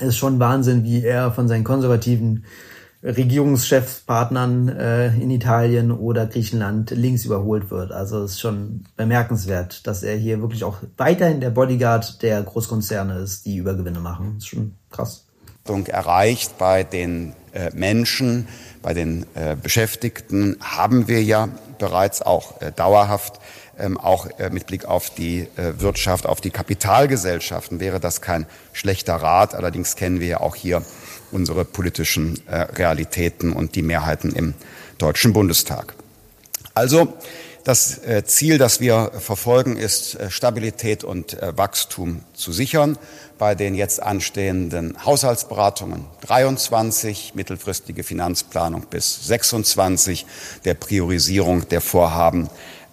ist 0.00 0.16
schon 0.16 0.38
Wahnsinn, 0.38 0.84
wie 0.84 1.04
er 1.04 1.32
von 1.32 1.48
seinen 1.48 1.64
konservativen 1.64 2.44
Regierungschefspartnern 3.02 4.68
äh, 4.68 5.06
in 5.16 5.30
Italien 5.30 5.92
oder 5.92 6.26
Griechenland 6.26 6.90
links 6.90 7.24
überholt 7.24 7.70
wird. 7.70 7.92
Also 7.92 8.22
es 8.22 8.32
ist 8.32 8.40
schon 8.40 8.84
bemerkenswert, 8.96 9.86
dass 9.86 10.02
er 10.02 10.16
hier 10.16 10.40
wirklich 10.40 10.64
auch 10.64 10.78
weiterhin 10.96 11.40
der 11.40 11.50
Bodyguard 11.50 12.22
der 12.22 12.42
Großkonzerne 12.42 13.18
ist, 13.18 13.46
die 13.46 13.56
Übergewinne 13.56 14.00
machen. 14.00 14.34
Das 14.34 14.44
ist 14.44 14.48
schon 14.48 14.74
krass. 14.90 15.24
Erreicht 15.88 16.56
bei 16.56 16.82
den 16.82 17.34
äh, 17.52 17.70
Menschen, 17.74 18.48
bei 18.82 18.94
den 18.94 19.26
äh, 19.34 19.54
Beschäftigten 19.54 20.56
haben 20.62 21.08
wir 21.08 21.22
ja 21.22 21.50
bereits 21.78 22.22
auch 22.22 22.60
äh, 22.62 22.72
dauerhaft 22.72 23.38
ähm, 23.78 23.98
auch 23.98 24.26
äh, 24.38 24.50
mit 24.50 24.66
Blick 24.66 24.86
auf 24.86 25.10
die 25.10 25.46
äh, 25.56 25.80
Wirtschaft, 25.80 26.26
auf 26.26 26.40
die 26.40 26.50
Kapitalgesellschaften 26.50 27.80
wäre 27.80 28.00
das 28.00 28.20
kein 28.20 28.46
schlechter 28.72 29.16
Rat. 29.16 29.54
Allerdings 29.54 29.94
kennen 29.94 30.20
wir 30.20 30.26
ja 30.26 30.40
auch 30.40 30.54
hier 30.54 30.82
unsere 31.30 31.64
politischen 31.64 32.40
äh, 32.46 32.56
Realitäten 32.56 33.52
und 33.52 33.74
die 33.74 33.82
Mehrheiten 33.82 34.32
im 34.32 34.54
Deutschen 34.98 35.32
Bundestag. 35.32 35.94
Also 36.74 37.14
das 37.64 37.98
äh, 37.98 38.24
Ziel, 38.24 38.58
das 38.58 38.80
wir 38.80 39.12
verfolgen, 39.18 39.76
ist 39.76 40.14
äh, 40.14 40.30
Stabilität 40.30 41.04
und 41.04 41.36
Wachstum 41.40 42.22
zu 42.34 42.52
sichern 42.52 42.98
bei 43.36 43.54
den 43.54 43.74
jetzt 43.74 44.02
anstehenden 44.02 44.96
Haushaltsberatungen 45.04 46.04
23, 46.22 47.34
mittelfristige 47.34 48.02
Finanzplanung 48.02 48.86
bis 48.90 49.26
26, 49.26 50.26
der 50.64 50.74
Priorisierung 50.74 51.68
der 51.68 51.80
Vorhaben 51.80 52.48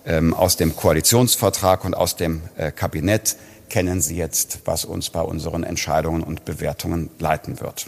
ähm, 0.05 0.33
aus 0.35 0.55
dem 0.57 0.75
Koalitionsvertrag 0.75 1.83
und 1.83 1.95
aus 1.95 2.15
dem 2.15 2.41
Kabinett 2.75 3.37
kennen 3.69 4.01
Sie 4.01 4.15
jetzt, 4.15 4.59
was 4.65 4.85
uns 4.85 5.09
bei 5.09 5.21
unseren 5.21 5.63
Entscheidungen 5.63 6.23
und 6.23 6.45
Bewertungen 6.45 7.09
leiten 7.19 7.59
wird. 7.59 7.87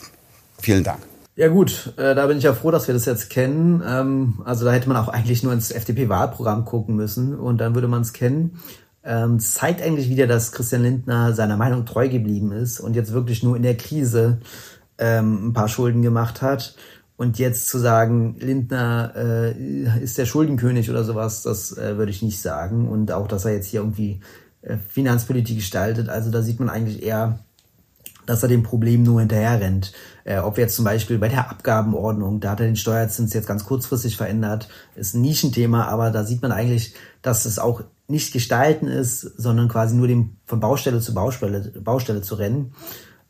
Vielen 0.59 0.83
Dank. 0.83 0.99
Ja 1.35 1.49
gut, 1.49 1.93
äh, 1.97 2.15
da 2.15 2.25
bin 2.25 2.39
ich 2.39 2.45
ja 2.45 2.53
froh, 2.53 2.71
dass 2.71 2.87
wir 2.87 2.95
das 2.95 3.05
jetzt 3.05 3.29
kennen. 3.29 3.83
Ähm, 3.85 4.41
also 4.43 4.65
da 4.65 4.71
hätte 4.71 4.89
man 4.89 4.97
auch 4.97 5.07
eigentlich 5.07 5.43
nur 5.43 5.53
ins 5.53 5.71
FDP-Wahlprogramm 5.71 6.65
gucken 6.65 6.95
müssen 6.95 7.35
und 7.35 7.59
dann 7.59 7.75
würde 7.75 7.87
man 7.87 8.01
es 8.01 8.11
kennen. 8.11 8.59
Ähm, 9.03 9.39
zeigt 9.39 9.81
eigentlich 9.81 10.09
wieder, 10.09 10.25
dass 10.25 10.51
Christian 10.51 10.81
Lindner 10.81 11.33
seiner 11.33 11.55
Meinung 11.55 11.85
treu 11.85 12.09
geblieben 12.09 12.51
ist 12.51 12.79
und 12.79 12.95
jetzt 12.95 13.13
wirklich 13.13 13.43
nur 13.43 13.55
in 13.55 13.61
der 13.61 13.77
Krise 13.77 14.39
ähm, 14.97 15.49
ein 15.49 15.53
paar 15.53 15.69
Schulden 15.69 16.01
gemacht 16.01 16.41
hat. 16.41 16.75
Und 17.17 17.39
jetzt 17.39 17.67
zu 17.69 17.77
sagen, 17.79 18.35
Lindner 18.39 19.13
äh, 19.15 20.01
ist 20.01 20.17
der 20.17 20.25
Schuldenkönig 20.25 20.89
oder 20.89 21.03
sowas, 21.03 21.41
das 21.43 21.75
äh, 21.77 21.97
würde 21.97 22.11
ich 22.11 22.21
nicht 22.21 22.39
sagen. 22.39 22.87
Und 22.87 23.11
auch, 23.11 23.27
dass 23.27 23.45
er 23.45 23.53
jetzt 23.53 23.67
hier 23.67 23.79
irgendwie 23.79 24.21
äh, 24.61 24.77
Finanzpolitik 24.77 25.57
gestaltet. 25.57 26.09
Also 26.09 26.29
da 26.31 26.41
sieht 26.41 26.59
man 26.59 26.69
eigentlich 26.69 27.03
eher, 27.03 27.39
dass 28.27 28.43
er 28.43 28.49
dem 28.49 28.61
Problem 28.61 29.01
nur 29.01 29.21
hinterher 29.21 29.59
rennt. 29.59 29.93
Äh, 30.23 30.37
ob 30.37 30.59
jetzt 30.59 30.75
zum 30.75 30.85
Beispiel 30.85 31.17
bei 31.17 31.29
der 31.29 31.49
Abgabenordnung, 31.49 32.39
da 32.39 32.51
hat 32.51 32.59
er 32.59 32.67
den 32.67 32.75
Steuerzins 32.75 33.33
jetzt 33.33 33.47
ganz 33.47 33.65
kurzfristig 33.65 34.15
verändert, 34.17 34.69
ist 34.95 35.15
ein 35.15 35.21
Nischenthema, 35.21 35.85
aber 35.85 36.11
da 36.11 36.23
sieht 36.23 36.43
man 36.43 36.51
eigentlich, 36.51 36.93
dass 37.23 37.45
es 37.45 37.57
auch 37.57 37.81
nicht 38.07 38.31
gestalten 38.31 38.87
ist, 38.87 39.21
sondern 39.21 39.67
quasi 39.67 39.95
nur 39.95 40.07
dem 40.07 40.37
von 40.45 40.59
Baustelle 40.59 40.99
zu 40.99 41.13
Baustelle, 41.13 41.71
Baustelle 41.81 42.21
zu 42.21 42.35
rennen. 42.35 42.73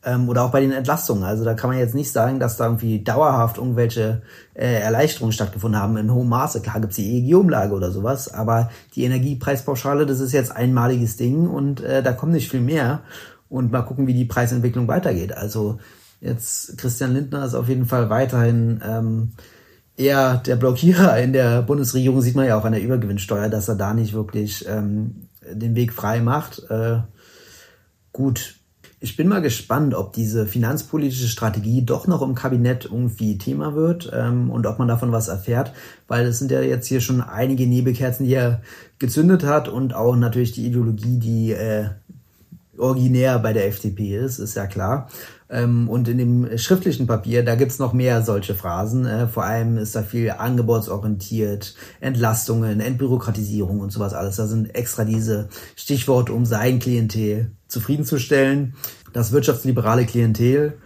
Ähm, 0.04 0.30
oder 0.30 0.44
auch 0.44 0.52
bei 0.52 0.62
den 0.62 0.72
Entlastungen. 0.72 1.24
Also 1.24 1.44
da 1.44 1.56
kann 1.56 1.72
man 1.72 1.80
jetzt 1.80 1.96
nicht 1.96 2.12
sagen, 2.12 2.40
dass 2.40 2.58
da 2.58 2.66
irgendwie 2.66 3.04
dauerhaft 3.04 3.58
irgendwelche 3.58 4.22
äh, 4.54 4.80
Erleichterungen 4.80 5.34
stattgefunden 5.34 5.82
haben 5.82 5.98
in 5.98 6.14
hohem 6.14 6.30
Maße. 6.30 6.62
Klar 6.62 6.80
gibt's 6.80 6.98
die 6.98 7.18
EEG-Umlage 7.18 7.74
oder 7.74 7.92
sowas, 7.92 8.32
aber 8.32 8.70
die 8.96 9.04
Energiepreispauschale, 9.04 10.06
das 10.06 10.20
ist 10.20 10.34
jetzt 10.34 10.56
einmaliges 10.56 11.18
Ding 11.18 11.48
und 11.48 11.82
äh, 11.82 12.04
da 12.04 12.14
kommt 12.14 12.34
nicht 12.34 12.52
viel 12.52 12.62
mehr 12.62 13.02
und 13.50 13.72
mal 13.72 13.84
gucken, 13.84 14.08
wie 14.08 14.14
die 14.14 14.26
Preisentwicklung 14.26 14.88
weitergeht. 14.88 15.36
Also 15.36 15.80
jetzt 16.22 16.78
Christian 16.78 17.14
Lindner 17.14 17.46
ist 17.46 17.56
auf 17.56 17.70
jeden 17.70 17.86
Fall 17.86 18.10
weiterhin 18.10 18.82
ähm, 18.86 19.32
eher 19.96 20.38
der 20.38 20.56
Blockierer 20.56 21.18
in 21.20 21.34
der 21.34 21.62
Bundesregierung, 21.62 22.22
sieht 22.22 22.36
man 22.36 22.46
ja 22.46 22.58
auch 22.58 22.66
an 22.66 22.74
der 22.74 22.84
Übergewinnsteuer, 22.84 23.50
dass 23.50 23.68
er 23.68 23.76
da 23.76 23.94
nicht 23.94 24.14
wirklich 24.14 24.68
ähm, 24.68 25.28
den 25.52 25.76
Weg 25.76 25.94
frei 25.94 26.22
macht. 26.22 26.70
Äh, 26.70 27.00
gut, 28.14 28.56
ich 29.00 29.16
bin 29.16 29.28
mal 29.28 29.42
gespannt, 29.42 29.94
ob 29.94 30.14
diese 30.14 30.48
finanzpolitische 30.48 31.28
Strategie 31.28 31.84
doch 31.84 32.08
noch 32.08 32.24
im 32.24 32.34
Kabinett 32.34 32.86
irgendwie 32.86 33.38
Thema 33.38 33.76
wird 33.76 34.12
ähm, 34.14 34.50
und 34.50 34.66
ob 34.66 34.80
man 34.80 34.88
davon 34.88 35.12
was 35.12 35.28
erfährt, 35.28 35.74
weil 36.08 36.26
es 36.26 36.40
sind 36.40 36.50
ja 36.50 36.62
jetzt 36.62 36.88
hier 36.88 37.02
schon 37.02 37.22
einige 37.22 37.68
Nebelkerzen, 37.68 38.26
die 38.26 38.34
er 38.34 38.62
gezündet 38.98 39.44
hat 39.44 39.68
und 39.68 39.94
auch 39.94 40.16
natürlich 40.16 40.52
die 40.52 40.66
Ideologie, 40.66 41.20
die 41.20 41.52
äh, 41.52 41.90
originär 42.78 43.40
bei 43.40 43.54
der 43.54 43.68
FDP 43.68 44.18
ist, 44.18 44.40
ist 44.40 44.56
ja 44.56 44.68
klar. 44.68 45.10
Ähm, 45.50 45.90
und 45.90 46.08
in 46.08 46.18
dem 46.18 46.58
schriftlichen 46.58 47.08
Papier, 47.08 47.44
da 47.44 47.56
gibt's 47.56 47.80
noch 47.80 47.94
mehr 47.94 48.22
solche 48.22 48.54
Phrasen. 48.54 49.06
Äh, 49.06 49.28
vor 49.28 49.46
allem 49.46 49.78
ist 49.78 49.96
da 49.96 50.04
viel 50.04 50.32
angebotsorientiert, 50.32 51.76
Entlastungen, 52.02 52.80
Entbürokratisierung 52.80 53.80
und 53.80 53.92
sowas 53.92 54.14
alles. 54.14 54.36
Da 54.36 54.48
sind 54.48 54.76
extra 54.76 55.06
diese 55.06 55.50
Stichworte, 55.76 56.34
um 56.34 56.46
sein 56.46 56.80
Klientel 56.80 57.52
zufriedenzustellen. 57.68 58.76
Das 59.14 59.32
wirtschaftsliberale 59.32 60.06
Klientel 60.06 60.78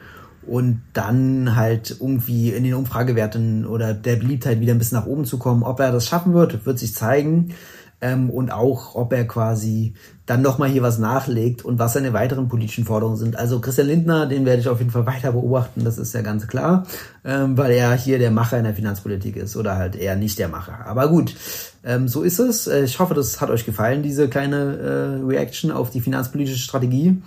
und 0.45 0.81
dann 0.93 1.55
halt 1.55 1.97
irgendwie 1.99 2.51
in 2.51 2.63
den 2.63 2.73
Umfragewerten 2.73 3.65
oder 3.65 3.93
der 3.93 4.15
Beliebtheit 4.15 4.59
wieder 4.59 4.73
ein 4.73 4.79
bisschen 4.79 4.97
nach 4.97 5.05
oben 5.05 5.25
zu 5.25 5.37
kommen. 5.37 5.63
Ob 5.63 5.79
er 5.79 5.91
das 5.91 6.07
schaffen 6.07 6.33
wird, 6.33 6.65
wird 6.65 6.79
sich 6.79 6.95
zeigen 6.95 7.53
ähm, 8.01 8.29
und 8.29 8.51
auch, 8.51 8.95
ob 8.95 9.13
er 9.13 9.25
quasi 9.25 9.93
dann 10.31 10.41
nochmal 10.41 10.69
hier 10.69 10.81
was 10.81 10.97
nachlegt 10.97 11.65
und 11.65 11.77
was 11.77 11.91
seine 11.91 12.13
weiteren 12.13 12.47
politischen 12.47 12.85
Forderungen 12.85 13.17
sind. 13.17 13.35
Also 13.35 13.59
Christian 13.59 13.87
Lindner, 13.87 14.27
den 14.27 14.45
werde 14.45 14.61
ich 14.61 14.69
auf 14.69 14.79
jeden 14.79 14.89
Fall 14.89 15.05
weiter 15.05 15.33
beobachten, 15.33 15.83
das 15.83 15.97
ist 15.97 16.13
ja 16.13 16.21
ganz 16.21 16.47
klar, 16.47 16.87
ähm, 17.25 17.57
weil 17.57 17.71
er 17.71 17.93
hier 17.95 18.17
der 18.17 18.31
Macher 18.31 18.57
in 18.57 18.63
der 18.63 18.73
Finanzpolitik 18.73 19.35
ist 19.35 19.57
oder 19.57 19.75
halt 19.75 19.97
eher 19.97 20.15
nicht 20.15 20.39
der 20.39 20.47
Macher. 20.47 20.85
Aber 20.85 21.09
gut, 21.09 21.35
ähm, 21.83 22.07
so 22.07 22.21
ist 22.21 22.39
es. 22.39 22.67
Äh, 22.67 22.83
ich 22.83 22.99
hoffe, 22.99 23.15
das 23.15 23.41
hat 23.41 23.49
euch 23.49 23.65
gefallen, 23.65 24.03
diese 24.03 24.29
kleine 24.29 24.77
äh, 24.77 25.25
Reaction 25.25 25.71
auf 25.71 25.89
die 25.89 26.01
finanzpolitische 26.01 26.59
Strategie. 26.59 27.21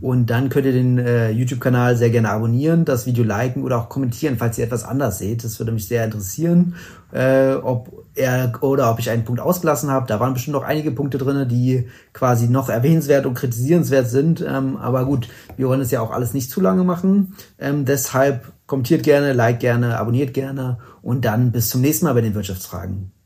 Und 0.00 0.26
dann 0.30 0.48
könnt 0.50 0.66
ihr 0.66 0.72
den 0.72 0.98
äh, 0.98 1.30
YouTube-Kanal 1.30 1.96
sehr 1.96 2.10
gerne 2.10 2.30
abonnieren, 2.30 2.84
das 2.84 3.06
Video 3.06 3.24
liken 3.24 3.64
oder 3.64 3.78
auch 3.78 3.88
kommentieren, 3.88 4.36
falls 4.38 4.56
ihr 4.58 4.64
etwas 4.64 4.84
anders 4.84 5.18
seht. 5.18 5.42
Das 5.42 5.58
würde 5.58 5.72
mich 5.72 5.88
sehr 5.88 6.04
interessieren, 6.04 6.76
äh, 7.12 7.54
ob 7.54 8.06
er 8.14 8.52
oder 8.60 8.90
ob 8.90 9.00
ich 9.00 9.10
einen 9.10 9.24
Punkt 9.24 9.40
ausgelassen 9.40 9.90
habe. 9.90 10.06
Da 10.06 10.20
waren 10.20 10.34
bestimmt 10.34 10.54
noch 10.54 10.64
einige 10.64 10.92
Punkte 10.92 11.18
drinne, 11.18 11.46
die 11.46 11.88
quasi 12.12 12.48
noch 12.48 12.68
erwähnenswert 12.68 13.26
und 13.26 13.34
kritisierenswert 13.34 14.08
sind. 14.08 14.44
Ähm, 14.46 14.76
aber 14.76 15.06
gut, 15.06 15.28
wir 15.56 15.66
wollen 15.68 15.80
es 15.80 15.90
ja 15.90 16.00
auch 16.00 16.12
alles 16.12 16.34
nicht 16.34 16.50
zu 16.50 16.60
lange 16.60 16.84
machen. 16.84 17.34
Ähm, 17.58 17.84
deshalb 17.84 18.52
kommentiert 18.68 19.02
gerne, 19.02 19.32
like 19.32 19.58
gerne, 19.58 19.98
abonniert 19.98 20.34
gerne 20.34 20.78
und 21.02 21.24
dann 21.24 21.50
bis 21.50 21.70
zum 21.70 21.80
nächsten 21.80 22.04
Mal 22.04 22.14
bei 22.14 22.20
den 22.20 22.34
Wirtschaftsfragen. 22.34 23.17